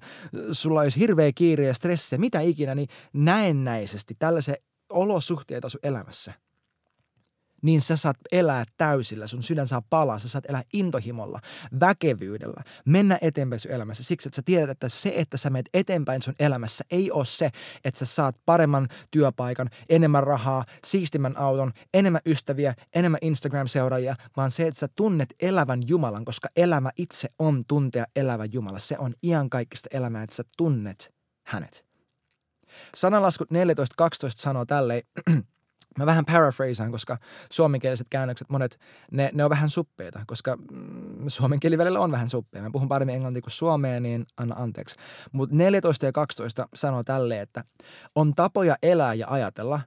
sulla 0.52 0.80
olisi 0.80 1.00
hirveä 1.00 1.32
kiire 1.34 1.66
ja 1.66 1.74
stressiä, 1.74 2.18
mitä 2.18 2.40
ikinä, 2.40 2.74
niin 2.74 2.88
näennäisesti 3.12 4.14
tällaisia 4.18 4.54
olosuhteita 4.90 5.68
sun 5.68 5.80
elämässä– 5.82 6.32
niin 7.62 7.80
sä 7.80 7.96
saat 7.96 8.16
elää 8.32 8.64
täysillä, 8.76 9.26
sun 9.26 9.42
sydän 9.42 9.68
saa 9.68 9.82
palaa, 9.90 10.18
sä 10.18 10.28
saat 10.28 10.46
elää 10.48 10.62
intohimolla, 10.72 11.40
väkevyydellä, 11.80 12.62
mennä 12.84 13.18
eteenpäin 13.22 13.60
sun 13.60 13.70
elämässä. 13.70 14.04
Siksi, 14.04 14.28
että 14.28 14.36
sä 14.36 14.42
tiedät, 14.44 14.70
että 14.70 14.88
se, 14.88 15.12
että 15.16 15.36
sä 15.36 15.50
menet 15.50 15.68
eteenpäin 15.74 16.22
sun 16.22 16.34
elämässä, 16.38 16.84
ei 16.90 17.10
ole 17.10 17.24
se, 17.24 17.50
että 17.84 17.98
sä 17.98 18.06
saat 18.06 18.36
paremman 18.46 18.88
työpaikan, 19.10 19.70
enemmän 19.88 20.22
rahaa, 20.22 20.64
siistimän 20.86 21.36
auton, 21.36 21.72
enemmän 21.94 22.20
ystäviä, 22.26 22.74
enemmän 22.94 23.18
Instagram-seuraajia, 23.22 24.16
vaan 24.36 24.50
se, 24.50 24.66
että 24.66 24.80
sä 24.80 24.88
tunnet 24.96 25.34
elävän 25.40 25.82
Jumalan, 25.88 26.24
koska 26.24 26.48
elämä 26.56 26.90
itse 26.96 27.28
on 27.38 27.62
tuntea 27.68 28.04
elävä 28.16 28.44
Jumala. 28.44 28.78
Se 28.78 28.98
on 28.98 29.14
iankaikkista 29.22 29.88
elämää, 29.92 30.22
että 30.22 30.36
sä 30.36 30.44
tunnet 30.56 31.14
hänet. 31.46 31.90
Sananlaskut 32.96 33.48
14.12 33.50 33.54
sanoo 34.36 34.64
tälleen, 34.64 35.02
Mä 35.98 36.06
vähän 36.06 36.24
paraphrasaan, 36.24 36.90
koska 36.90 37.18
suomenkieliset 37.50 38.06
käännökset, 38.10 38.50
monet, 38.50 38.80
ne, 39.10 39.30
ne 39.34 39.44
on 39.44 39.50
vähän 39.50 39.70
suppeita, 39.70 40.20
koska 40.26 40.56
mm, 40.56 41.28
suomen 41.28 41.60
kieli 41.60 41.78
välillä 41.78 42.00
on 42.00 42.12
vähän 42.12 42.28
suppea. 42.28 42.62
Mä 42.62 42.70
puhun 42.72 42.88
paremmin 42.88 43.14
englantia 43.14 43.42
kuin 43.42 43.50
suomea, 43.50 44.00
niin 44.00 44.26
anna 44.36 44.54
anteeksi. 44.58 44.96
Mutta 45.32 45.56
14 45.56 46.06
ja 46.06 46.12
12 46.12 46.68
sanoo 46.74 47.02
tälle, 47.02 47.40
että 47.40 47.64
on 48.14 48.34
tapoja 48.34 48.76
elää 48.82 49.14
ja 49.14 49.26
ajatella, 49.30 49.80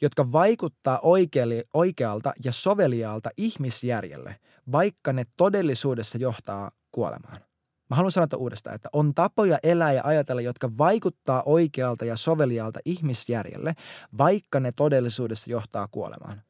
jotka 0.00 0.32
vaikuttaa 0.32 0.98
oikealle, 1.02 1.64
oikealta 1.74 2.32
ja 2.44 2.52
soveliaalta 2.52 3.30
ihmisjärjelle, 3.36 4.36
vaikka 4.72 5.12
ne 5.12 5.24
todellisuudessa 5.36 6.18
johtaa 6.18 6.70
kuolemaan. 6.92 7.51
Mä 7.92 7.96
haluan 7.96 8.12
sanoa 8.12 8.28
uudestaan, 8.36 8.76
että 8.76 8.88
on 8.92 9.14
tapoja 9.14 9.58
elää 9.62 9.92
ja 9.92 10.02
ajatella, 10.04 10.40
jotka 10.40 10.70
vaikuttaa 10.78 11.42
oikealta 11.46 12.04
ja 12.04 12.16
sovelialta 12.16 12.80
ihmisjärjelle, 12.84 13.74
vaikka 14.18 14.60
ne 14.60 14.72
todellisuudessa 14.72 15.50
johtaa 15.50 15.88
kuolemaan. 15.90 16.42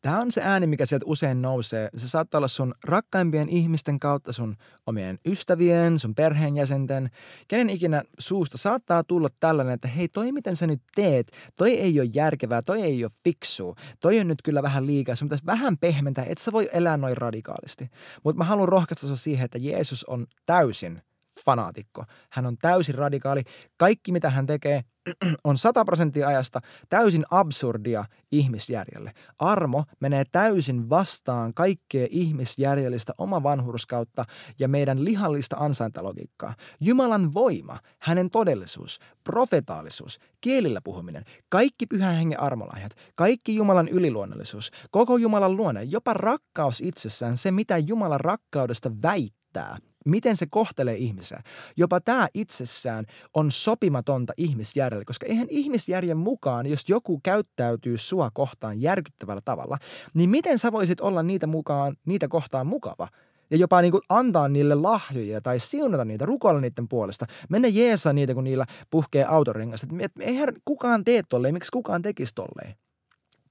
Tämä 0.00 0.20
on 0.20 0.32
se 0.32 0.40
ääni, 0.44 0.66
mikä 0.66 0.86
sieltä 0.86 1.06
usein 1.06 1.42
nousee. 1.42 1.88
Se 1.96 2.08
saattaa 2.08 2.38
olla 2.38 2.48
sun 2.48 2.74
rakkaimpien 2.84 3.48
ihmisten 3.48 3.98
kautta, 3.98 4.32
sun 4.32 4.56
omien 4.86 5.18
ystävien, 5.26 5.98
sun 5.98 6.14
perheenjäsenten, 6.14 7.10
kenen 7.48 7.70
ikinä 7.70 8.02
suusta 8.18 8.58
saattaa 8.58 9.04
tulla 9.04 9.28
tällainen, 9.40 9.74
että 9.74 9.88
hei, 9.88 10.08
toi 10.08 10.32
miten 10.32 10.56
sä 10.56 10.66
nyt 10.66 10.82
teet, 10.94 11.32
toi 11.56 11.74
ei 11.74 12.00
ole 12.00 12.10
järkevää, 12.14 12.60
toi 12.66 12.82
ei 12.82 13.04
ole 13.04 13.12
fiksu, 13.24 13.74
toi 14.00 14.20
on 14.20 14.28
nyt 14.28 14.42
kyllä 14.42 14.62
vähän 14.62 14.86
liikaa, 14.86 15.16
sun 15.16 15.28
pitäisi 15.28 15.46
vähän 15.46 15.78
pehmentää, 15.78 16.24
et 16.24 16.38
sä 16.38 16.52
voi 16.52 16.68
elää 16.72 16.96
noin 16.96 17.16
radikaalisti. 17.16 17.90
Mutta 18.24 18.38
mä 18.38 18.44
haluan 18.44 18.68
rohkaista 18.68 19.00
sinua 19.00 19.16
siihen, 19.16 19.44
että 19.44 19.58
Jeesus 19.62 20.04
on 20.04 20.26
täysin 20.46 21.02
fanaatikko. 21.44 22.04
Hän 22.30 22.46
on 22.46 22.56
täysin 22.58 22.94
radikaali. 22.94 23.42
Kaikki, 23.76 24.12
mitä 24.12 24.30
hän 24.30 24.46
tekee, 24.46 24.84
on 25.44 25.58
100 25.58 25.84
prosenttia 25.84 26.28
ajasta 26.28 26.60
täysin 26.88 27.24
absurdia 27.30 28.04
ihmisjärjelle. 28.32 29.12
Armo 29.38 29.84
menee 30.00 30.24
täysin 30.32 30.90
vastaan 30.90 31.54
kaikkea 31.54 32.06
ihmisjärjellistä 32.10 33.12
oma 33.18 33.42
vanhurskautta 33.42 34.24
ja 34.58 34.68
meidän 34.68 35.04
lihallista 35.04 35.56
ansaintalogiikkaa. 35.56 36.54
Jumalan 36.80 37.34
voima, 37.34 37.78
hänen 37.98 38.30
todellisuus, 38.30 38.98
profetaalisuus, 39.24 40.18
kielillä 40.40 40.80
puhuminen, 40.84 41.24
kaikki 41.48 41.86
pyhän 41.86 42.14
hengen 42.14 42.40
armolahjat, 42.40 42.92
kaikki 43.14 43.54
Jumalan 43.54 43.88
yliluonnollisuus, 43.88 44.70
koko 44.90 45.16
Jumalan 45.16 45.56
luonne, 45.56 45.82
jopa 45.82 46.14
rakkaus 46.14 46.80
itsessään, 46.80 47.36
se 47.36 47.50
mitä 47.50 47.78
Jumalan 47.78 48.20
rakkaudesta 48.20 48.90
väittää– 49.02 49.78
miten 50.08 50.36
se 50.36 50.46
kohtelee 50.50 50.96
ihmisiä. 50.96 51.42
Jopa 51.76 52.00
tämä 52.00 52.28
itsessään 52.34 53.04
on 53.34 53.52
sopimatonta 53.52 54.32
ihmisjärjelle, 54.36 55.04
koska 55.04 55.26
eihän 55.26 55.46
ihmisjärjen 55.50 56.16
mukaan, 56.16 56.66
jos 56.66 56.88
joku 56.88 57.20
käyttäytyy 57.22 57.98
sua 57.98 58.30
kohtaan 58.30 58.80
järkyttävällä 58.80 59.42
tavalla, 59.44 59.78
niin 60.14 60.30
miten 60.30 60.58
sä 60.58 60.72
voisit 60.72 61.00
olla 61.00 61.22
niitä 61.22 61.46
mukaan, 61.46 61.96
niitä 62.06 62.28
kohtaan 62.28 62.66
mukava? 62.66 63.08
ja 63.50 63.56
jopa 63.56 63.80
niin 63.82 63.90
kuin 63.90 64.02
antaa 64.08 64.48
niille 64.48 64.74
lahjoja 64.74 65.40
tai 65.40 65.58
siunata 65.58 66.04
niitä, 66.04 66.26
rukoilla 66.26 66.60
niiden 66.60 66.88
puolesta. 66.88 67.26
Mennä 67.48 67.68
jeesaa 67.68 68.12
niitä, 68.12 68.34
kun 68.34 68.44
niillä 68.44 68.66
puhkee 68.90 69.24
autorengasta. 69.24 69.86
Eihän 70.20 70.48
kukaan 70.64 71.04
tee 71.04 71.22
tolleen, 71.28 71.54
miksi 71.54 71.72
kukaan 71.72 72.02
tekisi 72.02 72.34
tolleen? 72.34 72.74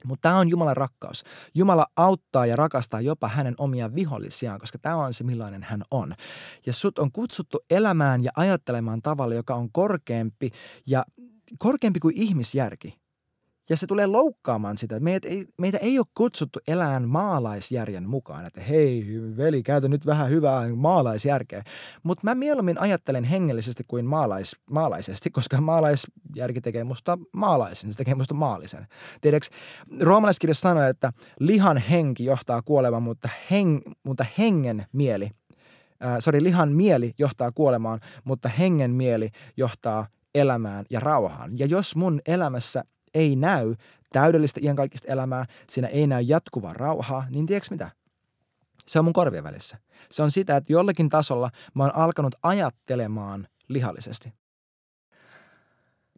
Mutta 0.06 0.30
tämä 0.30 0.40
on 0.40 0.50
Jumalan 0.50 0.78
rakkaus. 0.78 1.24
Jumala 1.56 1.86
auttaa 1.96 2.46
ja 2.46 2.56
rakastaa 2.56 3.02
jopa 3.02 3.28
hänen 3.28 3.56
omia 3.58 3.96
vihollisiaan, 3.96 4.60
koska 4.60 4.78
tämä 4.78 4.96
on 4.96 5.14
se, 5.14 5.24
millainen 5.24 5.64
hän 5.64 5.82
on. 5.92 6.14
Ja 6.66 6.74
sut 6.74 7.00
on 7.00 7.12
kutsuttu 7.12 7.60
elämään 7.70 8.24
ja 8.24 8.32
ajattelemaan 8.36 9.02
tavalla, 9.02 9.36
joka 9.36 9.56
on 9.56 9.72
korkeampi 9.72 10.52
ja 10.86 11.06
korkeampi 11.60 12.00
kuin 12.00 12.16
ihmisjärki. 12.18 13.07
Ja 13.70 13.78
se 13.78 13.88
tulee 13.88 14.08
loukkaamaan 14.08 14.78
sitä. 14.78 15.00
Meitä 15.00 15.28
ei, 15.28 15.46
meitä 15.58 15.78
ei 15.78 16.00
ole 16.00 16.06
kutsuttu 16.14 16.60
elään 16.68 17.10
maalaisjärjen 17.10 18.10
mukaan, 18.10 18.46
että 18.46 18.62
hei 18.62 19.06
veli, 19.38 19.64
käytä 19.64 19.88
nyt 19.88 20.06
vähän 20.06 20.30
hyvää 20.30 20.76
maalaisjärkeä. 20.76 21.64
Mutta 22.04 22.22
mä 22.24 22.36
mieluummin 22.36 22.82
ajattelen 22.82 23.24
hengellisesti 23.24 23.84
kuin 23.88 24.06
maalais, 24.06 24.56
maalaisesti, 24.70 25.30
koska 25.30 25.62
maalaisjärki 25.62 26.62
tekee 26.62 26.84
musta 26.84 27.18
maalaisen, 27.34 27.94
se 27.94 27.98
tekee 27.98 28.16
musta 28.16 28.34
maallisen. 28.34 28.88
Tiedätkö, 29.22 29.56
roomalaiskirja 30.02 30.54
sanoo, 30.54 30.84
että 30.84 31.14
lihan 31.40 31.78
henki 31.78 32.26
johtaa 32.26 32.62
kuolemaan, 32.62 33.04
mutta, 33.04 33.30
heng, 33.52 33.80
mutta 34.04 34.26
hengen 34.38 34.86
mieli, 34.92 35.30
äh, 36.06 36.18
sorry, 36.20 36.44
lihan 36.44 36.72
mieli 36.72 37.14
johtaa 37.20 37.52
kuolemaan, 37.52 38.00
mutta 38.24 38.50
hengen 38.50 38.92
mieli 38.92 39.30
johtaa 39.58 40.08
elämään 40.36 40.86
ja 40.90 41.00
rauhaan. 41.00 41.52
Ja 41.60 41.66
jos 41.66 41.96
mun 41.96 42.22
elämässä 42.26 42.84
ei 43.14 43.36
näy 43.36 43.76
täydellistä 44.12 44.60
iankaikkista 44.64 45.12
elämää, 45.12 45.46
siinä 45.70 45.88
ei 45.88 46.08
näy 46.08 46.22
jatkuvaa 46.22 46.74
rauhaa, 46.74 47.26
niin 47.30 47.46
tiedätkö 47.46 47.68
mitä? 47.72 47.90
Se 48.88 49.00
on 49.00 49.06
mun 49.06 49.14
korvien 49.14 49.44
välissä. 49.44 49.78
Se 50.12 50.24
on 50.24 50.32
sitä, 50.32 50.58
että 50.58 50.74
jollakin 50.74 51.10
tasolla 51.10 51.50
mä 51.74 51.84
oon 51.84 51.96
alkanut 51.96 52.36
ajattelemaan 52.44 53.48
lihallisesti. 53.68 54.34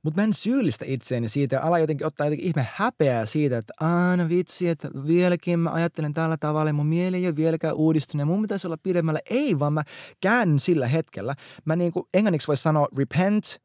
Mutta 0.04 0.22
mä 0.22 0.24
en 0.24 0.34
syyllistä 0.34 0.86
itseäni 0.88 1.30
siitä 1.30 1.56
ja 1.56 1.62
ala 1.62 1.80
jotenkin 1.80 2.08
ottaa 2.08 2.26
jotenkin 2.26 2.48
ihme 2.48 2.68
häpeää 2.76 3.26
siitä, 3.26 3.58
että 3.58 3.74
aina 3.80 4.30
vitsi, 4.30 4.70
että 4.70 4.90
vieläkin 5.08 5.60
mä 5.60 5.72
ajattelen 5.72 6.14
tällä 6.14 6.38
tavalla 6.38 6.74
mun 6.74 6.86
mieli 6.86 7.18
ei 7.18 7.28
ole 7.28 7.36
vieläkään 7.36 7.76
uudistunut 7.76 8.22
ja 8.22 8.26
mun 8.26 8.42
pitäisi 8.42 8.68
olla 8.68 8.78
pidemmällä. 8.84 9.20
Ei, 9.30 9.60
vaan 9.60 9.74
mä 9.74 9.84
käännyn 10.22 10.60
sillä 10.60 10.88
hetkellä. 10.88 11.36
Mä 11.66 11.76
niin 11.76 11.92
kuin 11.92 12.06
englanniksi 12.14 12.48
voisi 12.48 12.64
sanoa 12.64 12.88
repent, 12.98 13.62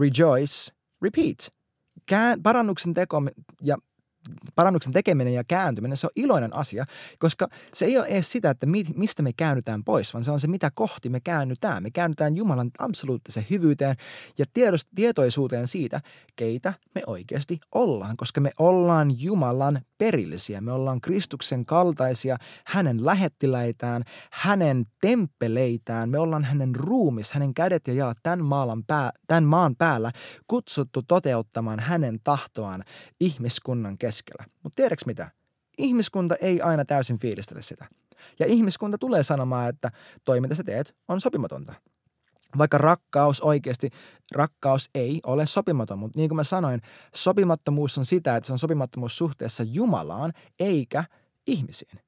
rejoice, 0.00 0.72
repeat. 1.02 1.54
Parannuksen 2.42 2.94
teko 2.94 3.22
ja 3.62 3.76
parannuksen 4.54 4.92
tekeminen 4.92 5.34
ja 5.34 5.44
kääntyminen, 5.44 5.96
se 5.96 6.06
on 6.06 6.10
iloinen 6.16 6.56
asia, 6.56 6.84
koska 7.18 7.48
se 7.74 7.84
ei 7.84 7.98
ole 7.98 8.06
edes 8.06 8.32
sitä, 8.32 8.50
että 8.50 8.66
mistä 8.96 9.22
me 9.22 9.32
käännytään 9.32 9.84
pois, 9.84 10.14
vaan 10.14 10.24
se 10.24 10.30
on 10.30 10.40
se, 10.40 10.48
mitä 10.48 10.70
kohti 10.74 11.08
me 11.08 11.20
käännytään. 11.20 11.82
Me 11.82 11.90
käännytään 11.90 12.36
Jumalan 12.36 12.70
absoluuttiseen 12.78 13.46
hyvyyteen 13.50 13.96
ja 14.38 14.44
tiedost, 14.54 14.88
tietoisuuteen 14.94 15.68
siitä, 15.68 16.00
keitä 16.36 16.74
me 16.94 17.02
oikeasti 17.06 17.60
ollaan, 17.72 18.16
koska 18.16 18.40
me 18.40 18.50
ollaan 18.58 19.22
Jumalan 19.22 19.80
perillisiä. 19.98 20.60
Me 20.60 20.72
ollaan 20.72 21.00
Kristuksen 21.00 21.66
kaltaisia, 21.66 22.36
hänen 22.66 23.06
lähettiläitään, 23.06 24.02
hänen 24.32 24.86
temppeleitään. 25.00 26.10
Me 26.10 26.18
ollaan 26.18 26.44
hänen 26.44 26.74
ruumis, 26.74 27.32
hänen 27.32 27.54
kädet 27.54 27.88
ja 27.88 27.94
jalat 27.94 28.18
tämän, 28.22 28.44
maalan 28.44 28.84
pää, 28.86 29.10
tämän 29.26 29.44
maan 29.44 29.76
päällä 29.76 30.12
kutsuttu 30.46 31.02
toteuttamaan 31.02 31.80
hänen 31.80 32.18
tahtoaan 32.24 32.84
ihmiskunnan 33.20 33.98
keskellä. 34.14 34.44
Mutta 34.62 34.76
tiedätkö 34.76 35.04
mitä? 35.06 35.30
Ihmiskunta 35.78 36.34
ei 36.40 36.60
aina 36.60 36.84
täysin 36.84 37.18
fiilistele 37.18 37.62
sitä. 37.62 37.86
Ja 38.38 38.46
ihmiskunta 38.46 38.98
tulee 38.98 39.22
sanomaan, 39.22 39.68
että 39.68 39.90
toi 40.24 40.40
mitä 40.40 40.54
sä 40.54 40.64
teet 40.64 40.96
on 41.08 41.20
sopimatonta 41.20 41.74
vaikka 42.58 42.78
rakkaus 42.78 43.40
oikeasti, 43.40 43.90
rakkaus 44.34 44.90
ei 44.94 45.20
ole 45.26 45.46
sopimaton, 45.46 45.98
mutta 45.98 46.18
niin 46.18 46.28
kuin 46.28 46.36
mä 46.36 46.44
sanoin, 46.44 46.80
sopimattomuus 47.14 47.98
on 47.98 48.04
sitä, 48.04 48.36
että 48.36 48.46
se 48.46 48.52
on 48.52 48.58
sopimattomuus 48.58 49.18
suhteessa 49.18 49.62
Jumalaan 49.62 50.32
eikä 50.58 51.04
ihmisiin 51.46 52.00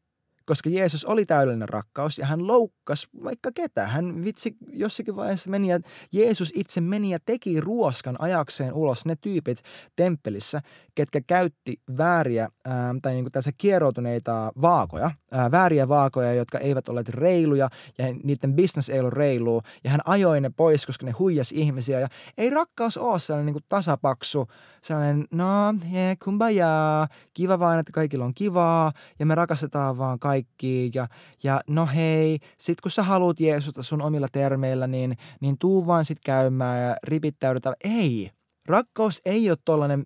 koska 0.46 0.70
Jeesus 0.70 1.04
oli 1.04 1.26
täydellinen 1.26 1.68
rakkaus 1.68 2.18
ja 2.18 2.26
hän 2.26 2.46
loukkasi 2.46 3.06
vaikka 3.24 3.50
ketä. 3.54 3.86
Hän 3.86 4.24
vitsi 4.24 4.56
jossakin 4.72 5.16
vaiheessa 5.16 5.50
meni 5.50 5.68
ja 5.68 5.80
Jeesus 6.12 6.52
itse 6.54 6.80
meni 6.80 7.10
ja 7.10 7.18
teki 7.26 7.60
ruoskan 7.60 8.16
ajakseen 8.18 8.72
ulos 8.74 9.06
ne 9.06 9.16
tyypit 9.20 9.62
temppelissä, 9.96 10.62
ketkä 10.94 11.20
käytti 11.26 11.80
vääriä 11.98 12.48
ää, 12.64 12.94
tai 13.02 13.12
niin 13.12 13.24
kuin 13.24 13.54
kieroutuneita 13.58 14.52
vaakoja, 14.60 15.10
ää, 15.32 15.50
vääriä 15.50 15.88
vaakoja, 15.88 16.32
jotka 16.32 16.58
eivät 16.58 16.88
olleet 16.88 17.08
reiluja 17.08 17.68
ja 17.98 18.04
niiden 18.24 18.56
business 18.56 18.88
ei 18.88 19.00
ollut 19.00 19.12
reilua 19.12 19.60
ja 19.84 19.90
hän 19.90 20.00
ajoi 20.04 20.40
ne 20.40 20.50
pois, 20.56 20.86
koska 20.86 21.06
ne 21.06 21.12
huijas 21.12 21.52
ihmisiä 21.52 22.00
ja 22.00 22.08
ei 22.38 22.50
rakkaus 22.50 22.98
ole 22.98 23.18
sellainen 23.18 23.46
niin 23.46 23.54
kuin 23.54 23.64
tasapaksu, 23.68 24.46
sellainen 24.82 25.24
no, 25.30 25.74
yeah, 25.92 26.16
kumbaya, 26.24 27.06
kiva 27.34 27.58
vaan, 27.58 27.78
että 27.78 27.92
kaikilla 27.92 28.24
on 28.24 28.34
kivaa 28.34 28.92
ja 29.18 29.26
me 29.26 29.34
rakastetaan 29.34 29.98
vaan 29.98 30.18
kaikki 30.18 30.35
kaikki 30.36 30.90
ja, 30.94 31.08
ja 31.42 31.60
no 31.66 31.86
hei, 31.86 32.38
sit 32.58 32.80
kun 32.80 32.90
sä 32.90 33.02
haluat 33.02 33.40
Jeesusta 33.40 33.82
sun 33.82 34.02
omilla 34.02 34.28
termeillä, 34.32 34.86
niin, 34.86 35.16
niin 35.40 35.58
tuu 35.58 35.86
vaan 35.86 36.04
sit 36.04 36.18
käymään 36.24 36.88
ja 36.88 36.96
ripittäydytä. 37.04 37.74
Ei, 37.84 38.30
rakkaus 38.66 39.20
ei 39.24 39.50
ole 39.50 39.58
tollainen 39.64 40.04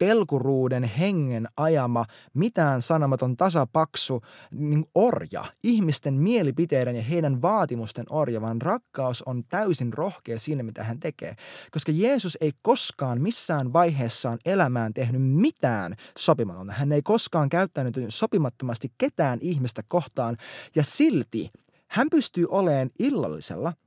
pelkuruuden 0.00 0.84
hengen 0.84 1.48
ajama, 1.56 2.04
mitään 2.34 2.82
sanomaton 2.82 3.36
tasapaksu 3.36 4.22
niin 4.50 4.84
orja, 4.94 5.44
ihmisten 5.62 6.14
mielipiteiden 6.14 6.96
ja 6.96 7.02
heidän 7.02 7.42
vaatimusten 7.42 8.04
orja, 8.10 8.40
vaan 8.40 8.62
rakkaus 8.62 9.22
on 9.22 9.44
täysin 9.48 9.92
rohkea 9.92 10.38
siinä, 10.38 10.62
mitä 10.62 10.84
hän 10.84 11.00
tekee. 11.00 11.34
Koska 11.70 11.92
Jeesus 11.92 12.38
ei 12.40 12.52
koskaan 12.62 13.20
missään 13.20 13.72
vaiheessaan 13.72 14.38
elämään 14.44 14.94
tehnyt 14.94 15.22
mitään 15.22 15.96
sopimatonta. 16.18 16.72
Hän 16.72 16.92
ei 16.92 17.02
koskaan 17.02 17.48
käyttänyt 17.48 17.94
sopimattomasti 18.08 18.92
ketään 18.98 19.38
ihmistä 19.42 19.82
kohtaan 19.88 20.36
ja 20.76 20.84
silti 20.84 21.50
hän 21.88 22.10
pystyy 22.10 22.46
olemaan 22.50 22.90
illallisella– 22.98 23.72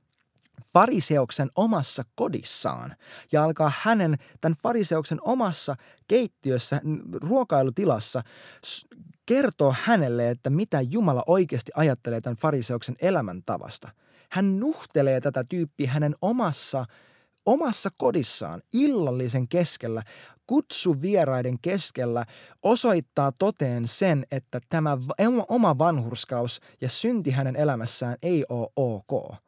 fariseuksen 0.72 1.50
omassa 1.56 2.04
kodissaan 2.14 2.96
ja 3.32 3.44
alkaa 3.44 3.72
hänen 3.78 4.16
tämän 4.40 4.56
fariseuksen 4.62 5.18
omassa 5.22 5.76
keittiössä, 6.08 6.80
ruokailutilassa 7.12 8.22
kertoa 9.26 9.74
hänelle, 9.82 10.30
että 10.30 10.50
mitä 10.50 10.80
Jumala 10.80 11.22
oikeasti 11.26 11.72
ajattelee 11.74 12.20
tämän 12.20 12.36
fariseuksen 12.36 12.96
elämäntavasta. 13.00 13.88
Hän 14.30 14.60
nuhtelee 14.60 15.20
tätä 15.20 15.44
tyyppiä 15.44 15.90
hänen 15.90 16.14
omassa, 16.22 16.86
omassa 17.46 17.90
kodissaan 17.96 18.62
illallisen 18.72 19.48
keskellä, 19.48 20.02
kutsu 20.46 21.02
vieraiden 21.02 21.58
keskellä 21.62 22.24
osoittaa 22.62 23.32
toteen 23.32 23.88
sen, 23.88 24.26
että 24.30 24.60
tämä 24.68 24.98
oma 25.48 25.78
vanhurskaus 25.78 26.60
ja 26.80 26.88
synti 26.88 27.30
hänen 27.30 27.56
elämässään 27.56 28.16
ei 28.22 28.44
ole 28.48 28.68
ok. 28.76 29.43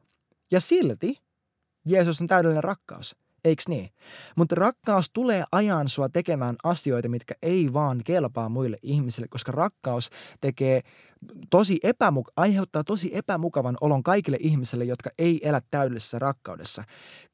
Ja 0.50 0.60
silti 0.60 1.16
Jeesus 1.86 2.20
on 2.20 2.26
täydellinen 2.26 2.64
rakkaus, 2.64 3.16
eiks 3.44 3.68
niin? 3.68 3.90
Mutta 4.36 4.54
rakkaus 4.54 5.10
tulee 5.12 5.44
ajan 5.52 5.88
sua 5.88 6.08
tekemään 6.08 6.56
asioita, 6.64 7.08
mitkä 7.08 7.34
ei 7.42 7.72
vaan 7.72 8.00
kelpaa 8.04 8.48
muille 8.48 8.78
ihmisille, 8.82 9.28
koska 9.28 9.52
rakkaus 9.52 10.10
tekee 10.40 10.80
tosi 11.50 11.78
epämuk- 11.86 12.32
aiheuttaa 12.36 12.84
tosi 12.84 13.10
epämukavan 13.14 13.76
olon 13.80 14.02
kaikille 14.02 14.38
ihmisille, 14.40 14.84
jotka 14.84 15.10
ei 15.18 15.48
elä 15.48 15.62
täydellisessä 15.70 16.18
rakkaudessa. 16.18 16.84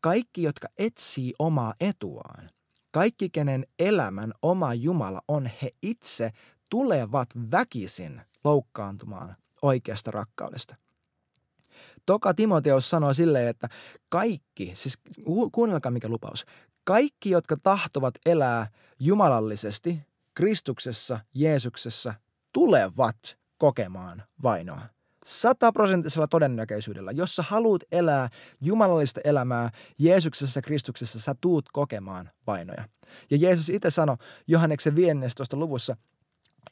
Kaikki, 0.01 0.42
jotka 0.42 0.68
etsii 0.79 1.35
omaa 1.38 1.75
etuaan, 1.81 2.51
kaikki, 2.90 3.31
kenen 3.31 3.66
elämän 3.79 4.33
oma 4.42 4.75
Jumala 4.75 5.20
on, 5.29 5.51
he 5.62 5.70
itse 5.83 6.31
tulevat 6.68 7.29
väkisin 7.51 8.22
loukkaantumaan 8.44 9.37
oikeasta 9.62 10.11
rakkaudesta. 10.11 10.82
Toka 12.07 12.35
Timoteos 12.35 12.91
sanoo 12.91 13.15
silleen, 13.15 13.49
että 13.49 13.69
kaikki, 14.09 14.73
siis 14.75 14.99
kuunnelkaa 15.53 15.93
mikä 15.93 16.09
lupaus, 16.09 16.45
kaikki, 16.85 17.31
jotka 17.31 17.57
tahtovat 17.62 18.15
elää 18.27 18.67
jumalallisesti 19.01 20.01
Kristuksessa, 20.35 21.21
Jeesuksessa, 21.35 22.15
tulevat 22.53 23.38
kokemaan 23.59 24.23
vainoa. 24.43 24.81
Sataprosenttisella 25.25 26.27
todennäköisyydellä, 26.27 27.11
jos 27.12 27.37
sä 27.37 27.43
haluat 27.43 27.83
elää 27.93 28.29
jumalallista 28.61 29.21
elämää 29.25 29.71
Jeesuksessa 29.99 30.62
Kristuksessa, 30.62 31.21
sä 31.21 31.35
tuut 31.41 31.69
kokemaan 31.73 32.31
vainoja. 32.47 32.88
Ja 33.31 33.37
Jeesus 33.37 33.69
itse 33.69 33.91
sanoi 33.91 34.17
Johanneksen 34.47 34.97
15. 34.97 35.57
luvussa, 35.57 35.97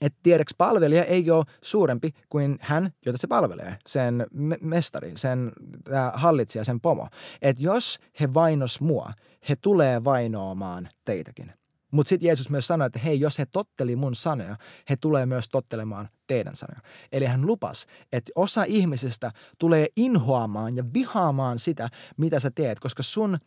että 0.01 0.19
tiedäks 0.23 0.55
palvelija 0.59 1.05
ei 1.05 1.31
ole 1.31 1.45
suurempi 1.63 2.11
kuin 2.29 2.59
hän, 2.61 2.91
jota 3.07 3.19
se 3.19 3.27
palvelee, 3.27 3.77
sen 3.87 4.27
me- 4.33 4.59
mestari, 4.61 5.13
sen 5.17 5.53
äh, 5.93 6.13
hallitsija, 6.15 6.65
sen 6.65 6.81
pomo. 6.81 7.09
Että 7.43 7.63
jos 7.63 7.99
he 8.21 8.35
vainos 8.35 8.81
mua, 8.81 9.13
he 9.49 9.57
tulee 9.57 10.05
vainoamaan 10.05 10.89
teitäkin. 11.05 11.53
Mutta 11.91 12.09
sitten 12.09 12.27
Jeesus 12.27 12.51
myös 12.51 12.67
sanoi, 12.67 12.87
että 12.87 12.99
hei, 12.99 13.21
jos 13.21 13.39
he 13.39 13.47
totteli 13.53 13.97
mun 13.97 14.15
sanoja, 14.15 14.57
he 14.91 14.97
tulee 15.01 15.27
myös 15.27 15.49
tottelemaan 15.49 16.09
teidän 16.27 16.57
sanoja. 16.57 16.81
Eli 17.13 17.27
hän 17.27 17.47
lupas, 17.47 17.87
että 18.13 18.33
osa 18.35 18.65
ihmisistä 18.65 19.33
tulee 19.59 19.87
inhoamaan 19.97 20.77
ja 20.77 20.85
vihaamaan 20.95 21.59
sitä, 21.59 21.89
mitä 22.17 22.41
sä 22.41 22.51
teet, 22.55 22.81
koska 22.81 23.03
sun 23.03 23.39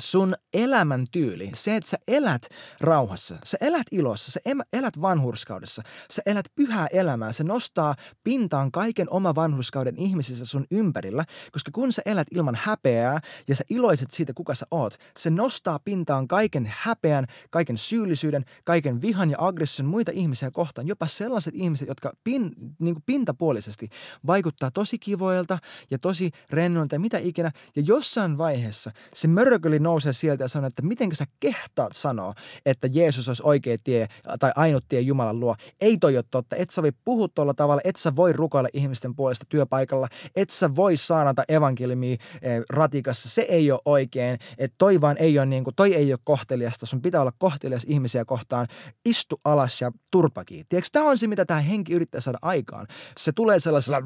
sun 0.00 0.34
elämäntyyli, 0.54 1.50
se, 1.54 1.76
että 1.76 1.90
sä 1.90 1.98
elät 2.08 2.42
rauhassa, 2.80 3.38
sä 3.44 3.56
elät 3.60 3.86
ilossa, 3.90 4.32
sä 4.32 4.40
elät 4.72 5.00
vanhurskaudessa, 5.00 5.82
sä 6.10 6.22
elät 6.26 6.46
pyhää 6.54 6.86
elämää, 6.86 7.32
se 7.32 7.44
nostaa 7.44 7.94
pintaan 8.24 8.72
kaiken 8.72 9.06
oma 9.10 9.34
vanhurskauden 9.34 9.98
ihmisissä 9.98 10.44
sun 10.44 10.66
ympärillä, 10.70 11.24
koska 11.52 11.70
kun 11.74 11.92
sä 11.92 12.02
elät 12.06 12.26
ilman 12.30 12.54
häpeää 12.54 13.20
ja 13.48 13.56
sä 13.56 13.64
iloiset 13.70 14.10
siitä, 14.10 14.32
kuka 14.34 14.54
sä 14.54 14.66
oot, 14.70 14.96
se 15.16 15.30
nostaa 15.30 15.78
pintaan 15.78 16.28
kaiken 16.28 16.72
häpeän, 16.76 17.26
kaiken 17.50 17.78
syyllisyyden, 17.78 18.44
kaiken 18.64 19.00
vihan 19.02 19.30
ja 19.30 19.36
aggression 19.40 19.88
muita 19.88 20.10
ihmisiä 20.14 20.50
kohtaan, 20.50 20.86
jopa 20.86 21.06
sellaiset 21.06 21.54
ihmiset, 21.54 21.88
jotka 21.88 22.12
pin, 22.24 22.52
niin 22.78 22.94
kuin 22.94 23.02
pintapuolisesti 23.06 23.88
vaikuttaa 24.26 24.70
tosi 24.70 24.98
kivoilta 24.98 25.58
ja 25.90 25.98
tosi 25.98 26.30
rennoilta 26.50 26.94
ja 26.94 27.00
mitä 27.00 27.18
ikinä, 27.18 27.52
ja 27.76 27.82
jossain 27.86 28.38
vaiheessa 28.38 28.90
se 29.14 29.28
mörköli 29.28 29.78
nousee 29.90 30.12
sieltä 30.12 30.44
ja 30.44 30.48
sanoo, 30.48 30.68
että 30.68 30.82
miten 30.82 31.16
sä 31.16 31.24
kehtaat 31.40 31.92
sanoa, 31.94 32.34
että 32.66 32.88
Jeesus 32.92 33.28
olisi 33.28 33.42
oikea 33.46 33.76
tie 33.84 34.06
tai 34.38 34.52
ainut 34.56 34.84
tie 34.88 35.00
Jumalan 35.00 35.40
luo. 35.40 35.54
Ei 35.80 35.98
toi 35.98 36.16
ole 36.16 36.24
totta. 36.30 36.56
Et 36.56 36.70
sä 36.70 36.82
voi 36.82 36.92
puhua 37.04 37.28
tuolla 37.34 37.54
tavalla, 37.54 37.80
et 37.84 37.96
sä 37.96 38.16
voi 38.16 38.32
rukoilla 38.32 38.68
ihmisten 38.72 39.16
puolesta 39.16 39.44
työpaikalla, 39.48 40.08
et 40.36 40.50
sä 40.50 40.76
voi 40.76 40.96
saanata 40.96 41.44
evankeliumia 41.48 42.16
eh, 42.42 42.62
ratikassa. 42.70 43.28
Se 43.28 43.42
ei 43.42 43.72
ole 43.72 43.80
oikein, 43.84 44.38
että 44.58 44.74
toi 44.78 45.00
vaan 45.00 45.16
ei 45.18 45.38
ole 45.38 45.46
niin 45.46 45.64
kuin, 45.64 45.74
toi 45.74 45.94
ei 45.94 46.12
ole 46.12 46.18
kohteliasta. 46.24 46.86
Sun 46.86 47.02
pitää 47.02 47.20
olla 47.20 47.32
kohtelias 47.38 47.84
ihmisiä 47.86 48.24
kohtaan. 48.24 48.66
Istu 49.04 49.40
alas 49.44 49.80
ja 49.80 49.92
turpaki. 50.10 50.64
Tiedätkö, 50.68 50.88
tämä 50.92 51.08
on 51.08 51.18
se, 51.18 51.26
mitä 51.26 51.44
tämä 51.44 51.60
henki 51.60 51.92
yrittää 51.92 52.20
saada 52.20 52.38
aikaan. 52.42 52.86
Se 53.18 53.32
tulee 53.32 53.60
sellaisella 53.60 54.02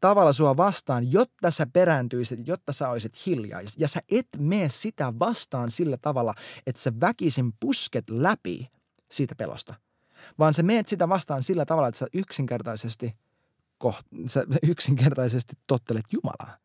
tavalla 0.00 0.32
sua 0.32 0.56
vastaan, 0.56 1.12
jotta 1.12 1.50
sä 1.50 1.66
perääntyisit, 1.72 2.40
jotta 2.46 2.72
sä 2.72 2.88
olisit 2.88 3.26
hiljaa. 3.26 3.60
Ja 3.78 3.88
sä 3.88 4.00
et 4.10 4.28
mene 4.38 4.68
sitä 4.82 5.12
vastaan 5.18 5.70
sillä 5.70 5.96
tavalla, 5.96 6.34
että 6.66 6.82
sä 6.82 6.92
väkisin 7.00 7.52
pusket 7.60 8.10
läpi 8.10 8.70
siitä 9.10 9.34
pelosta. 9.34 9.74
Vaan 10.38 10.54
sä 10.54 10.62
meet 10.62 10.88
sitä 10.88 11.08
vastaan 11.08 11.42
sillä 11.42 11.64
tavalla, 11.64 11.88
että 11.88 11.98
sä 11.98 12.06
yksinkertaisesti, 12.12 13.14
koht, 13.78 14.06
sä 14.26 14.44
yksinkertaisesti 14.70 15.54
tottelet 15.66 16.04
Jumalaa. 16.12 16.56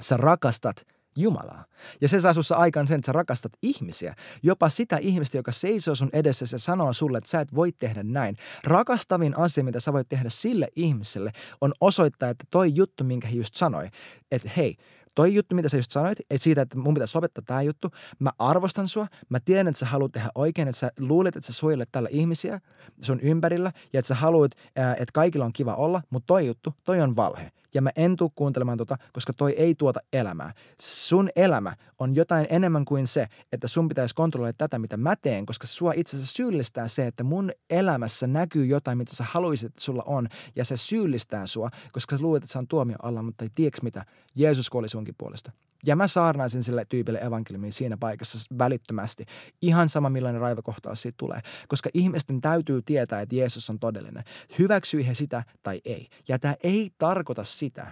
Sä 0.00 0.16
rakastat 0.16 0.86
Jumalaa. 1.16 1.64
Ja 2.00 2.08
se 2.08 2.20
saa 2.20 2.32
sussa 2.32 2.56
aikaan 2.56 2.86
sen, 2.86 2.98
että 2.98 3.06
sä 3.06 3.12
rakastat 3.12 3.52
ihmisiä. 3.62 4.14
Jopa 4.42 4.68
sitä 4.68 4.96
ihmistä, 4.96 5.36
joka 5.36 5.52
seisoo 5.52 5.94
sun 5.94 6.10
edessä 6.12 6.44
ja 6.52 6.58
sanoo 6.58 6.92
sulle, 6.92 7.18
että 7.18 7.30
sä 7.30 7.40
et 7.40 7.54
voi 7.54 7.72
tehdä 7.72 8.02
näin. 8.02 8.36
Rakastavin 8.64 9.38
asia, 9.38 9.64
mitä 9.64 9.80
sä 9.80 9.92
voit 9.92 10.08
tehdä 10.08 10.30
sille 10.30 10.68
ihmiselle, 10.76 11.32
on 11.60 11.72
osoittaa, 11.80 12.30
että 12.30 12.44
toi 12.50 12.72
juttu, 12.74 13.04
minkä 13.04 13.26
hän 13.26 13.36
just 13.36 13.54
sanoi, 13.54 13.88
että 14.30 14.50
hei, 14.56 14.76
toi 15.16 15.34
juttu, 15.34 15.54
mitä 15.54 15.68
sä 15.68 15.76
just 15.76 15.90
sanoit, 15.90 16.20
että 16.20 16.44
siitä, 16.44 16.62
että 16.62 16.78
mun 16.78 16.94
pitäisi 16.94 17.14
lopettaa 17.14 17.44
tämä 17.46 17.62
juttu, 17.62 17.90
mä 18.18 18.30
arvostan 18.38 18.88
sua, 18.88 19.06
mä 19.28 19.40
tiedän, 19.40 19.68
että 19.68 19.78
sä 19.78 19.86
haluat 19.86 20.12
tehdä 20.12 20.28
oikein, 20.34 20.68
että 20.68 20.80
sä 20.80 20.90
luulet, 20.98 21.36
että 21.36 21.46
sä 21.46 21.52
suojelet 21.52 21.88
tällä 21.92 22.08
ihmisiä 22.12 22.60
sun 23.00 23.20
ympärillä 23.20 23.72
ja 23.92 23.98
että 23.98 24.08
sä 24.08 24.14
haluat, 24.14 24.52
että 24.76 25.12
kaikilla 25.14 25.44
on 25.44 25.52
kiva 25.52 25.74
olla, 25.74 26.02
mutta 26.10 26.26
toi 26.26 26.46
juttu, 26.46 26.74
toi 26.84 27.00
on 27.00 27.16
valhe 27.16 27.50
ja 27.76 27.82
mä 27.82 27.90
en 27.96 28.16
tule 28.16 28.30
kuuntelemaan 28.34 28.78
tota, 28.78 28.96
koska 29.12 29.32
toi 29.32 29.52
ei 29.52 29.74
tuota 29.74 30.00
elämää. 30.12 30.52
Sun 30.80 31.28
elämä 31.36 31.76
on 31.98 32.14
jotain 32.14 32.46
enemmän 32.50 32.84
kuin 32.84 33.06
se, 33.06 33.26
että 33.52 33.68
sun 33.68 33.88
pitäisi 33.88 34.14
kontrolloida 34.14 34.52
tätä, 34.58 34.78
mitä 34.78 34.96
mä 34.96 35.16
teen, 35.16 35.46
koska 35.46 35.66
sua 35.66 35.92
itse 35.96 36.16
asiassa 36.16 36.34
syyllistää 36.36 36.88
se, 36.88 37.06
että 37.06 37.24
mun 37.24 37.50
elämässä 37.70 38.26
näkyy 38.26 38.66
jotain, 38.66 38.98
mitä 38.98 39.16
sä 39.16 39.24
haluaisit, 39.30 39.66
että 39.66 39.80
sulla 39.80 40.02
on, 40.06 40.28
ja 40.56 40.64
se 40.64 40.76
syyllistää 40.76 41.46
sua, 41.46 41.70
koska 41.92 42.16
sä 42.16 42.22
luulet, 42.22 42.42
että 42.42 42.52
sä 42.52 42.58
on 42.58 42.68
tuomio 42.68 42.96
alla, 43.02 43.22
mutta 43.22 43.44
ei 43.44 43.50
tiedätkö 43.54 43.80
mitä, 43.82 44.04
Jeesus 44.34 44.70
kuoli 44.70 44.88
sunkin 44.88 45.14
puolesta. 45.18 45.52
Ja 45.86 45.96
mä 45.96 46.08
saarnaisin 46.08 46.64
sille 46.64 46.84
tyypille 46.84 47.18
evankeliumiin 47.18 47.72
siinä 47.72 47.96
paikassa 47.96 48.38
välittömästi. 48.58 49.24
Ihan 49.62 49.88
sama 49.88 50.10
millainen 50.10 50.40
raivokohtaus 50.40 51.02
siitä 51.02 51.16
tulee. 51.18 51.40
Koska 51.68 51.90
ihmisten 51.94 52.40
täytyy 52.40 52.82
tietää, 52.82 53.20
että 53.20 53.34
Jeesus 53.34 53.70
on 53.70 53.78
todellinen. 53.78 54.24
Hyväksyi 54.58 55.06
he 55.06 55.14
sitä 55.14 55.42
tai 55.62 55.80
ei. 55.84 56.08
Ja 56.28 56.38
tämä 56.38 56.54
ei 56.62 56.90
tarkoita 56.98 57.44
sitä. 57.44 57.86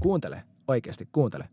Kuuntele, 0.00 0.42
oikeasti 0.68 1.08
kuuntele. 1.12 1.48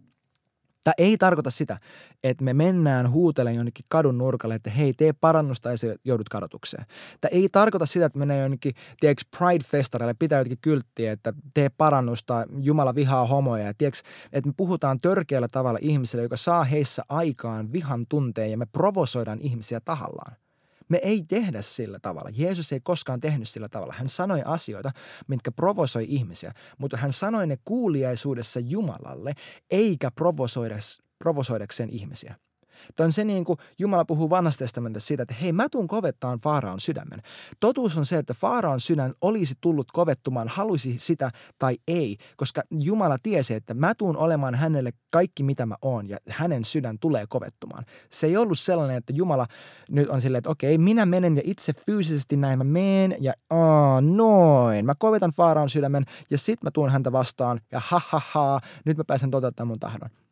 Tämä 0.83 0.93
ei 0.97 1.17
tarkoita 1.17 1.51
sitä, 1.51 1.77
että 2.23 2.43
me 2.43 2.53
mennään 2.53 3.11
huutelemaan 3.11 3.55
jonnekin 3.55 3.85
kadun 3.87 4.17
nurkalle, 4.17 4.55
että 4.55 4.69
hei, 4.69 4.93
tee 4.93 5.13
parannusta 5.13 5.71
ja 5.71 5.77
se 5.77 5.95
joudut 6.05 6.29
kadotukseen. 6.29 6.85
Tämä 7.21 7.29
ei 7.29 7.49
tarkoita 7.49 7.85
sitä, 7.85 8.05
että 8.05 8.19
mennään 8.19 8.39
jonnekin, 8.39 8.73
tiedätkö, 8.99 9.23
Pride-festareille, 9.37 10.15
pitää 10.19 10.39
jotenkin 10.39 10.57
kylttiä, 10.61 11.11
että 11.11 11.33
tee 11.53 11.69
parannusta, 11.69 12.45
Jumala 12.59 12.95
vihaa 12.95 13.27
homoja. 13.27 13.65
Ja 13.65 13.73
tiedätkö, 13.73 14.01
että 14.33 14.49
me 14.49 14.53
puhutaan 14.57 14.99
törkeällä 14.99 15.47
tavalla 15.47 15.79
ihmiselle, 15.81 16.23
joka 16.23 16.37
saa 16.37 16.63
heissä 16.63 17.03
aikaan 17.09 17.73
vihan 17.73 18.05
tunteen 18.09 18.51
ja 18.51 18.57
me 18.57 18.65
provosoidaan 18.65 19.41
ihmisiä 19.41 19.79
tahallaan. 19.79 20.42
Me 20.89 20.97
ei 20.97 21.23
tehdä 21.27 21.61
sillä 21.61 21.99
tavalla. 21.99 22.29
Jeesus 22.33 22.73
ei 22.73 22.79
koskaan 22.79 23.19
tehnyt 23.19 23.49
sillä 23.49 23.69
tavalla. 23.69 23.93
Hän 23.97 24.09
sanoi 24.09 24.41
asioita, 24.45 24.91
mitkä 25.27 25.51
provosoi 25.51 26.05
ihmisiä, 26.09 26.53
mutta 26.77 26.97
hän 26.97 27.13
sanoi 27.13 27.47
ne 27.47 27.57
kuuliaisuudessa 27.65 28.59
Jumalalle, 28.59 29.33
eikä 29.71 30.11
provosoidakseen 31.19 31.89
ihmisiä. 31.89 32.35
Tämä 32.95 33.05
on 33.05 33.11
se 33.11 33.23
niin 33.23 33.43
kuin 33.43 33.59
Jumala 33.79 34.05
puhuu 34.05 34.29
vanhasta 34.29 34.63
testamentissa 34.63 35.07
siitä, 35.07 35.23
että 35.23 35.35
hei 35.41 35.51
mä 35.51 35.69
tuun 35.69 35.87
kovettaan 35.87 36.39
Faaraon 36.39 36.79
sydämen. 36.79 37.21
Totuus 37.59 37.97
on 37.97 38.05
se, 38.05 38.17
että 38.17 38.33
Faaraon 38.33 38.79
sydän 38.79 39.13
olisi 39.21 39.53
tullut 39.61 39.87
kovettumaan, 39.91 40.47
halusi 40.47 40.95
sitä 40.99 41.31
tai 41.59 41.77
ei, 41.87 42.17
koska 42.37 42.61
Jumala 42.71 43.17
tiesi, 43.23 43.53
että 43.53 43.73
mä 43.73 43.95
tuun 43.95 44.17
olemaan 44.17 44.55
hänelle 44.55 44.91
kaikki 45.09 45.43
mitä 45.43 45.65
mä 45.65 45.75
oon 45.81 46.09
ja 46.09 46.17
hänen 46.29 46.65
sydän 46.65 46.99
tulee 46.99 47.25
kovettumaan. 47.29 47.85
Se 48.11 48.27
ei 48.27 48.37
ollut 48.37 48.59
sellainen, 48.59 48.97
että 48.97 49.13
Jumala 49.15 49.47
nyt 49.89 50.09
on 50.09 50.21
silleen, 50.21 50.37
että 50.39 50.49
okei, 50.49 50.77
minä 50.77 51.05
menen 51.05 51.35
ja 51.35 51.41
itse 51.45 51.73
fyysisesti 51.73 52.37
näin 52.37 52.57
mä 52.57 52.63
menen 52.63 53.17
ja 53.19 53.33
aa, 53.49 54.01
noin. 54.01 54.85
Mä 54.85 54.95
kovetan 54.95 55.31
Faaraon 55.31 55.69
sydämen 55.69 56.05
ja 56.29 56.37
sit 56.37 56.63
mä 56.63 56.71
tuun 56.73 56.89
häntä 56.89 57.11
vastaan 57.11 57.61
ja 57.71 57.81
ha 57.87 58.01
ha 58.07 58.21
ha, 58.31 58.59
nyt 58.85 58.97
mä 58.97 59.03
pääsen 59.03 59.31
toteuttamaan 59.31 59.67
mun 59.67 59.79
tahdon. 59.79 60.22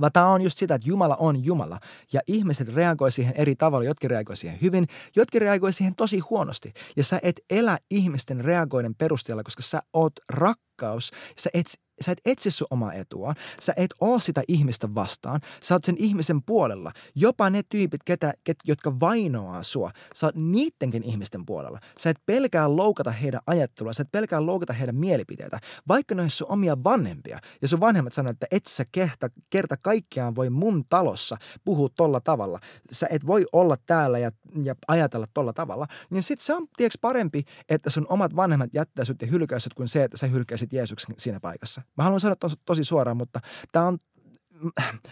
Vaan 0.00 0.12
tämä 0.12 0.26
on 0.26 0.42
just 0.42 0.58
sitä, 0.58 0.74
että 0.74 0.88
Jumala 0.88 1.16
on 1.16 1.44
Jumala. 1.44 1.78
Ja 2.12 2.20
ihmiset 2.26 2.68
reagoi 2.68 3.12
siihen 3.12 3.34
eri 3.36 3.56
tavalla. 3.56 3.84
Jotkin 3.84 4.10
reagoi 4.10 4.36
siihen 4.36 4.58
hyvin, 4.62 4.86
jotkin 5.16 5.40
reagoi 5.40 5.72
siihen 5.72 5.94
tosi 5.94 6.18
huonosti. 6.18 6.72
Ja 6.96 7.04
sä 7.04 7.20
et 7.22 7.40
elä 7.50 7.78
ihmisten 7.90 8.44
reagoiden 8.44 8.94
perusteella, 8.94 9.42
koska 9.42 9.62
sä 9.62 9.82
oot 9.92 10.12
rakkaus. 10.32 11.10
Sä 11.38 11.50
et 11.54 11.66
sä 12.00 12.12
et 12.12 12.20
etsi 12.24 12.50
sun 12.50 12.66
omaa 12.70 12.92
etua, 12.92 13.34
sä 13.60 13.72
et 13.76 13.94
oo 14.00 14.18
sitä 14.18 14.42
ihmistä 14.48 14.94
vastaan, 14.94 15.40
sä 15.62 15.74
oot 15.74 15.84
sen 15.84 15.96
ihmisen 15.98 16.42
puolella. 16.42 16.92
Jopa 17.14 17.50
ne 17.50 17.62
tyypit, 17.68 18.00
ketä, 18.04 18.34
ket, 18.44 18.56
jotka 18.64 19.00
vainoaa 19.00 19.62
sua, 19.62 19.90
sä 20.14 20.26
oot 20.26 20.34
niittenkin 20.34 21.02
ihmisten 21.02 21.46
puolella. 21.46 21.80
Sä 21.98 22.10
et 22.10 22.18
pelkää 22.26 22.76
loukata 22.76 23.10
heidän 23.10 23.40
ajattelua, 23.46 23.92
sä 23.92 24.02
et 24.02 24.12
pelkää 24.12 24.46
loukata 24.46 24.72
heidän 24.72 24.96
mielipiteitä, 24.96 25.60
vaikka 25.88 26.14
ne 26.14 26.28
sun 26.28 26.50
omia 26.50 26.76
vanhempia. 26.84 27.38
Ja 27.62 27.68
sun 27.68 27.80
vanhemmat 27.80 28.12
sanoo, 28.12 28.30
että 28.30 28.46
et 28.50 28.66
sä 28.66 28.84
kerta, 28.92 29.28
kerta 29.50 29.76
kaikkiaan 29.76 30.34
voi 30.34 30.50
mun 30.50 30.84
talossa 30.88 31.36
puhua 31.64 31.88
tolla 31.96 32.20
tavalla. 32.20 32.60
Sä 32.92 33.06
et 33.10 33.26
voi 33.26 33.44
olla 33.52 33.76
täällä 33.86 34.18
ja, 34.18 34.30
ja 34.62 34.74
ajatella 34.88 35.26
tolla 35.34 35.52
tavalla. 35.52 35.86
Niin 36.10 36.22
sit 36.22 36.40
se 36.40 36.54
on, 36.54 36.66
tiedätkö, 36.76 36.98
parempi, 37.00 37.44
että 37.68 37.90
sun 37.90 38.06
omat 38.08 38.36
vanhemmat 38.36 38.74
jättää 38.74 39.04
sut 39.04 39.22
ja 39.22 39.26
hylkäisit 39.26 39.74
kuin 39.74 39.88
se, 39.88 40.04
että 40.04 40.16
sä 40.16 40.26
hylkäisit 40.26 40.72
Jeesuksen 40.72 41.14
siinä 41.18 41.40
paikassa. 41.40 41.82
Mä 41.96 42.04
haluan 42.04 42.20
sanoa 42.20 42.36
tos, 42.36 42.58
tosi 42.64 42.84
suoraan, 42.84 43.16
mutta 43.16 43.40
tämä 43.72 43.86
on 43.86 43.98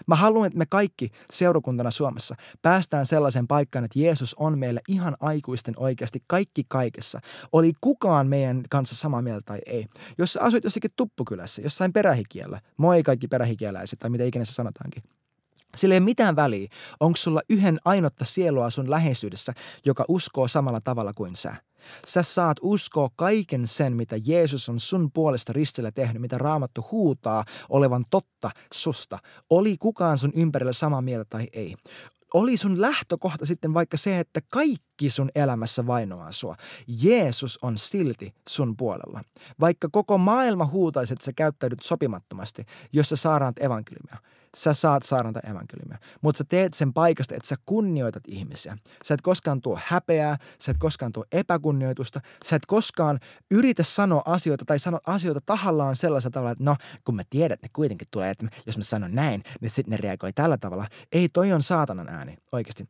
Mä 0.06 0.16
haluan, 0.16 0.46
että 0.46 0.58
me 0.58 0.66
kaikki 0.66 1.10
seurakuntana 1.32 1.90
Suomessa 1.90 2.34
päästään 2.62 3.06
sellaiseen 3.06 3.46
paikkaan, 3.46 3.84
että 3.84 3.98
Jeesus 3.98 4.34
on 4.34 4.58
meille 4.58 4.80
ihan 4.88 5.16
aikuisten 5.20 5.74
oikeasti 5.76 6.22
kaikki 6.26 6.62
kaikessa. 6.68 7.20
Oli 7.52 7.72
kukaan 7.80 8.26
meidän 8.26 8.62
kanssa 8.70 8.96
samaa 8.96 9.22
mieltä 9.22 9.42
tai 9.44 9.58
ei. 9.66 9.86
Jos 10.18 10.32
sä 10.32 10.40
asuit 10.42 10.64
jossakin 10.64 10.90
tuppukylässä, 10.96 11.62
jossain 11.62 11.92
perähikiellä, 11.92 12.60
moi 12.76 13.02
kaikki 13.02 13.28
perähikieläiset 13.28 13.98
tai 13.98 14.10
mitä 14.10 14.24
ikinä 14.24 14.44
se 14.44 14.52
sanotaankin. 14.52 15.02
Sillä 15.76 15.94
ei 15.94 15.98
ole 15.98 16.04
mitään 16.04 16.36
väliä, 16.36 16.68
onko 17.00 17.16
sulla 17.16 17.40
yhden 17.48 17.78
ainotta 17.84 18.24
sielua 18.24 18.70
sun 18.70 18.90
läheisyydessä, 18.90 19.52
joka 19.84 20.04
uskoo 20.08 20.48
samalla 20.48 20.80
tavalla 20.80 21.12
kuin 21.14 21.36
sä. 21.36 21.56
Sä 22.06 22.22
saat 22.22 22.56
uskoa 22.62 23.08
kaiken 23.16 23.66
sen, 23.66 23.96
mitä 23.96 24.16
Jeesus 24.26 24.68
on 24.68 24.80
sun 24.80 25.10
puolesta 25.14 25.52
ristillä 25.52 25.92
tehnyt, 25.92 26.22
mitä 26.22 26.38
Raamattu 26.38 26.86
huutaa 26.90 27.44
olevan 27.68 28.04
totta 28.10 28.50
susta. 28.74 29.18
Oli 29.50 29.76
kukaan 29.78 30.18
sun 30.18 30.32
ympärillä 30.34 30.72
samaa 30.72 31.02
mieltä 31.02 31.24
tai 31.28 31.46
ei 31.52 31.74
oli 32.34 32.56
sun 32.56 32.80
lähtökohta 32.80 33.46
sitten 33.46 33.74
vaikka 33.74 33.96
se, 33.96 34.18
että 34.18 34.40
kaikki 34.48 35.10
sun 35.10 35.30
elämässä 35.34 35.86
vainoaa 35.86 36.32
sua. 36.32 36.56
Jeesus 36.86 37.58
on 37.62 37.78
silti 37.78 38.34
sun 38.48 38.76
puolella. 38.76 39.24
Vaikka 39.60 39.88
koko 39.92 40.18
maailma 40.18 40.66
huutaisi, 40.66 41.12
että 41.12 41.24
sä 41.24 41.32
käyttäydyt 41.36 41.82
sopimattomasti, 41.82 42.64
jos 42.92 43.08
sä 43.08 43.16
saaraat 43.16 43.58
evankeliumia 43.58 44.18
sä 44.54 44.74
saat 44.74 45.02
saarnata 45.02 45.40
evankeliumia. 45.50 45.98
Mutta 46.20 46.38
sä 46.38 46.44
teet 46.48 46.74
sen 46.74 46.92
paikasta, 46.92 47.34
että 47.34 47.48
sä 47.48 47.56
kunnioitat 47.66 48.22
ihmisiä. 48.28 48.76
Sä 49.04 49.14
et 49.14 49.20
koskaan 49.20 49.60
tuo 49.60 49.78
häpeää, 49.86 50.38
sä 50.58 50.70
et 50.70 50.78
koskaan 50.78 51.12
tuo 51.12 51.24
epäkunnioitusta, 51.32 52.20
sä 52.44 52.56
et 52.56 52.66
koskaan 52.66 53.20
yritä 53.50 53.82
sanoa 53.82 54.22
asioita 54.24 54.64
tai 54.64 54.78
sanoa 54.78 55.00
asioita 55.06 55.40
tahallaan 55.46 55.96
sellaisella 55.96 56.32
tavalla, 56.32 56.50
että 56.50 56.64
no, 56.64 56.76
kun 57.04 57.16
mä 57.16 57.22
tiedän, 57.30 57.54
että 57.54 57.64
ne 57.64 57.70
kuitenkin 57.72 58.08
tulee, 58.10 58.30
että 58.30 58.46
jos 58.66 58.76
mä 58.76 58.84
sanon 58.84 59.14
näin, 59.14 59.42
niin 59.60 59.70
sitten 59.70 59.90
ne 59.90 59.96
reagoi 59.96 60.32
tällä 60.32 60.58
tavalla. 60.58 60.86
Ei, 61.12 61.28
toi 61.28 61.52
on 61.52 61.62
saatanan 61.62 62.08
ääni, 62.08 62.36
oikeasti. 62.52 62.88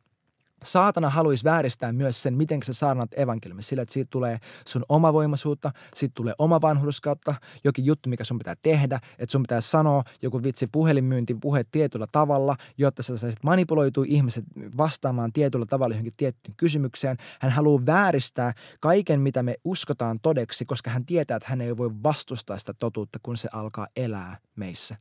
Saatana 0.65 1.09
haluaisi 1.09 1.43
vääristää 1.43 1.91
myös 1.91 2.23
sen, 2.23 2.37
miten 2.37 2.63
sä 2.63 2.73
saarnat 2.73 3.09
evankeliumi, 3.17 3.63
sillä 3.63 3.81
että 3.81 3.93
siitä 3.93 4.09
tulee 4.11 4.39
sun 4.67 4.85
oma 4.89 5.13
voimaisuutta, 5.13 5.71
siitä 5.95 6.13
tulee 6.15 6.33
oma 6.37 6.61
vanhurskautta, 6.61 7.35
jokin 7.63 7.85
juttu, 7.85 8.09
mikä 8.09 8.23
sun 8.23 8.37
pitää 8.37 8.55
tehdä, 8.63 8.99
että 9.19 9.31
sun 9.31 9.43
pitää 9.43 9.61
sanoa 9.61 10.03
joku 10.21 10.43
vitsi 10.43 10.67
puhelinmyynti 10.67 11.35
puhe 11.41 11.65
tietyllä 11.71 12.07
tavalla, 12.11 12.55
jotta 12.77 13.03
sä 13.03 13.17
saisit 13.17 13.43
manipuloitua 13.43 14.05
ihmiset 14.07 14.45
vastaamaan 14.77 15.33
tietyllä 15.33 15.65
tavalla 15.65 15.93
johonkin 15.95 16.13
tiettyyn 16.17 16.55
kysymykseen. 16.57 17.17
Hän 17.39 17.51
haluaa 17.51 17.85
vääristää 17.85 18.53
kaiken, 18.79 19.21
mitä 19.21 19.43
me 19.43 19.55
uskotaan 19.63 20.19
todeksi, 20.19 20.65
koska 20.65 20.89
hän 20.89 21.05
tietää, 21.05 21.37
että 21.37 21.49
hän 21.49 21.61
ei 21.61 21.77
voi 21.77 21.91
vastustaa 22.03 22.57
sitä 22.57 22.73
totuutta, 22.73 23.19
kun 23.23 23.37
se 23.37 23.49
alkaa 23.51 23.87
elää 23.95 24.37
meissä. 24.55 24.95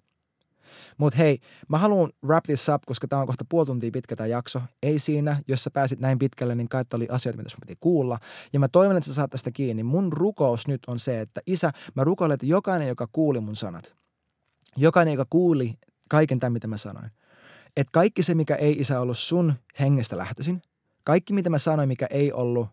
Mutta 0.98 1.16
hei, 1.16 1.38
mä 1.68 1.78
haluan 1.78 2.12
wrap 2.26 2.44
this 2.44 2.68
up, 2.68 2.82
koska 2.86 3.08
tämä 3.08 3.20
on 3.20 3.26
kohta 3.26 3.44
puoli 3.48 3.66
tuntia 3.66 3.90
pitkä 3.90 4.16
tämä 4.16 4.26
jakso. 4.26 4.62
Ei 4.82 4.98
siinä, 4.98 5.42
jos 5.48 5.64
sä 5.64 5.70
pääsit 5.70 6.00
näin 6.00 6.18
pitkälle, 6.18 6.54
niin 6.54 6.68
kai 6.68 6.84
oli 6.94 7.08
asioita, 7.10 7.36
mitä 7.36 7.50
sun 7.50 7.60
piti 7.66 7.76
kuulla. 7.80 8.18
Ja 8.52 8.60
mä 8.60 8.68
toivon, 8.68 8.96
että 8.96 9.08
sä 9.08 9.14
saat 9.14 9.30
tästä 9.30 9.50
kiinni. 9.50 9.82
Mun 9.82 10.12
rukous 10.12 10.68
nyt 10.68 10.82
on 10.86 10.98
se, 10.98 11.20
että 11.20 11.40
isä, 11.46 11.72
mä 11.94 12.04
rukoilen, 12.04 12.34
että 12.34 12.46
jokainen, 12.46 12.88
joka 12.88 13.08
kuuli 13.12 13.40
mun 13.40 13.56
sanat, 13.56 13.94
jokainen, 14.76 15.14
joka 15.14 15.26
kuuli 15.30 15.74
kaiken 16.08 16.40
tämän, 16.40 16.52
mitä 16.52 16.66
mä 16.66 16.76
sanoin, 16.76 17.10
että 17.76 17.90
kaikki 17.92 18.22
se, 18.22 18.34
mikä 18.34 18.54
ei 18.54 18.76
isä 18.78 19.00
ollut 19.00 19.18
sun 19.18 19.54
hengestä 19.80 20.18
lähtöisin, 20.18 20.62
kaikki 21.04 21.32
mitä 21.32 21.50
mä 21.50 21.58
sanoin, 21.58 21.88
mikä 21.88 22.06
ei 22.10 22.32
ollut, 22.32 22.68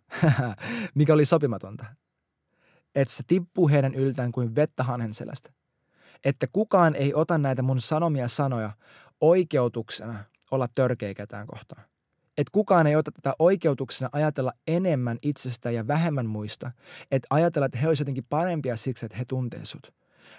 mikä 0.95 1.13
oli 1.13 1.25
sopimatonta, 1.25 1.85
että 2.95 3.13
se 3.13 3.23
tippuu 3.27 3.69
heidän 3.69 3.95
yltään 3.95 4.31
kuin 4.31 4.55
vettä 4.55 4.83
hanhen 4.83 5.13
selästä 5.13 5.51
että 6.25 6.47
kukaan 6.53 6.95
ei 6.95 7.13
ota 7.13 7.37
näitä 7.37 7.61
mun 7.61 7.81
sanomia 7.81 8.27
sanoja 8.27 8.71
oikeutuksena, 9.21 10.23
olla 10.51 10.67
törkeä 10.67 11.13
ketään 11.13 11.47
kohtaan. 11.47 11.83
Että 12.37 12.51
kukaan 12.51 12.87
ei 12.87 12.95
ota 12.95 13.11
tätä 13.11 13.33
oikeutuksena 13.39 14.09
ajatella 14.11 14.53
enemmän 14.67 15.17
itsestä 15.21 15.71
ja 15.71 15.87
vähemmän 15.87 16.25
muista. 16.25 16.71
Että 17.11 17.27
ajatella, 17.29 17.65
että 17.65 17.77
he 17.77 17.87
olisivat 17.87 18.07
jotenkin 18.07 18.25
parempia 18.29 18.77
siksi, 18.77 19.05
että 19.05 19.17
he 19.17 19.25
tuntee 19.25 19.65
sut. 19.65 19.93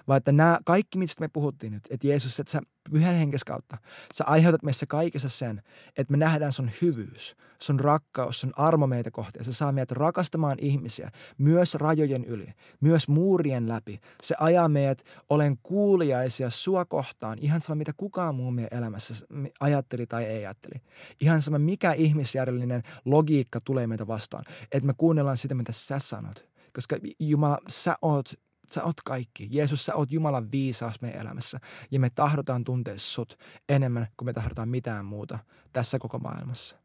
Vaan 0.09 0.19
että 0.19 0.33
nämä 0.33 0.59
kaikki, 0.65 0.99
mistä 0.99 1.21
me 1.21 1.29
puhuttiin 1.29 1.73
nyt, 1.73 1.85
että 1.91 2.07
Jeesus, 2.07 2.41
että 2.41 2.53
sä 2.53 2.61
pyhän 2.91 3.15
henkes 3.15 3.45
kautta, 3.45 3.77
sä 4.15 4.25
aiheutat 4.25 4.63
meissä 4.63 4.87
kaikessa 4.87 5.29
sen, 5.29 5.63
että 5.97 6.11
me 6.11 6.17
nähdään 6.17 6.53
sun 6.53 6.71
hyvyys, 6.83 7.37
sun 7.63 7.81
rakkaus, 7.81 8.41
sun 8.41 8.53
armo 8.57 8.87
meitä 8.87 9.11
kohti. 9.11 9.39
Ja 9.39 9.45
se 9.45 9.53
saa 9.53 9.73
meidät 9.73 9.91
rakastamaan 9.91 10.59
ihmisiä, 10.61 11.11
myös 11.39 11.75
rajojen 11.75 12.25
yli, 12.25 12.53
myös 12.81 13.09
muurien 13.09 13.69
läpi. 13.69 14.01
Se 14.23 14.35
ajaa 14.39 14.69
meidät 14.69 15.03
olen 15.29 15.59
kuuliaisia 15.63 16.51
sua 16.51 16.85
kohtaan, 16.85 17.39
ihan 17.41 17.61
sama 17.61 17.77
mitä 17.77 17.93
kukaan 17.97 18.35
muu 18.35 18.51
meidän 18.51 18.79
elämässä 18.79 19.15
ajatteli 19.61 20.07
tai 20.07 20.25
ei 20.25 20.47
ajatteli. 20.47 20.83
Ihan 21.21 21.43
sama 21.43 21.59
mikä 21.59 21.93
ihmisjärjellinen 21.93 22.83
logiikka 23.05 23.61
tulee 23.65 23.87
meitä 23.87 24.07
vastaan, 24.07 24.45
että 24.73 24.87
me 24.87 24.95
kuunnellaan 24.97 25.37
sitä, 25.37 25.55
mitä 25.55 25.73
sä 25.73 25.99
sanot. 25.99 26.53
Koska 26.75 26.97
Jumala, 27.19 27.59
sä 27.69 27.97
oot 28.03 28.33
Sä 28.73 28.85
oot 28.85 29.01
kaikki. 29.05 29.49
Jeesus, 29.51 29.85
sä 29.85 29.95
oot 29.95 30.13
Jumalan 30.13 30.53
viisaus 30.53 31.01
meidän 31.01 31.21
elämässä. 31.21 31.61
Ja 31.91 32.01
me 32.01 32.11
tahdotaan 32.11 32.65
tuntea 32.65 32.95
sut 32.97 33.39
enemmän 33.69 34.07
kuin 34.17 34.27
me 34.27 34.33
tahdotaan 34.33 34.69
mitään 34.69 35.05
muuta 35.05 35.39
tässä 35.73 35.99
koko 35.99 36.19
maailmassa. 36.19 36.77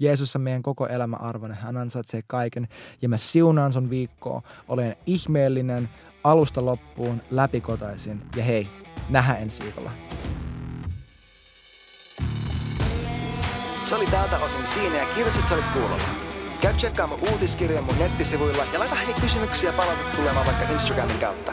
Jeesus 0.00 0.36
on 0.36 0.42
meidän 0.42 0.62
koko 0.62 0.86
elämä 0.86 1.16
arvoinen. 1.16 1.58
Hän 1.58 1.76
ansaitsee 1.76 2.22
kaiken. 2.26 2.68
Ja 3.02 3.08
mä 3.08 3.16
siunaan 3.16 3.72
sun 3.72 3.90
viikkoa. 3.90 4.42
Olen 4.68 4.96
ihmeellinen 5.06 5.88
alusta 6.24 6.64
loppuun 6.64 7.22
läpikotaisin. 7.30 8.22
Ja 8.36 8.44
hei, 8.44 8.68
nähdään 9.10 9.42
ensi 9.42 9.62
viikolla. 9.62 9.90
Se 13.84 13.94
oli 13.94 14.06
tältä 14.06 14.38
osin 14.38 14.66
siinä 14.66 14.96
ja 14.96 15.06
kiitos, 15.14 15.36
että 15.36 15.48
sä 15.48 15.54
olit 15.54 15.72
kuulolla. 15.72 16.29
Käy 16.60 16.74
tsekkaamaan 16.74 17.20
uutiskirjan 17.32 17.84
mun 17.84 17.98
nettisivuilla 17.98 18.64
ja 18.72 18.78
laita 18.78 18.94
hei 18.94 19.14
kysymyksiä 19.14 19.72
palautetta 19.72 20.16
tulemaan 20.16 20.46
vaikka 20.46 20.72
Instagramin 20.72 21.18
kautta. 21.18 21.52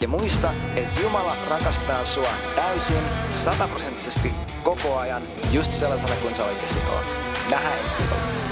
Ja 0.00 0.08
muista, 0.08 0.52
että 0.76 1.00
Jumala 1.00 1.36
rakastaa 1.48 2.04
sua 2.04 2.30
täysin, 2.56 3.04
sataprosenttisesti, 3.30 4.32
koko 4.62 4.98
ajan, 4.98 5.22
just 5.50 5.72
sellaisena 5.72 6.16
kuin 6.16 6.34
sä 6.34 6.44
oikeasti 6.44 6.80
oot. 6.94 7.16
Nähdään 7.50 7.78
ensi 7.78 7.96
viikolla. 7.98 8.51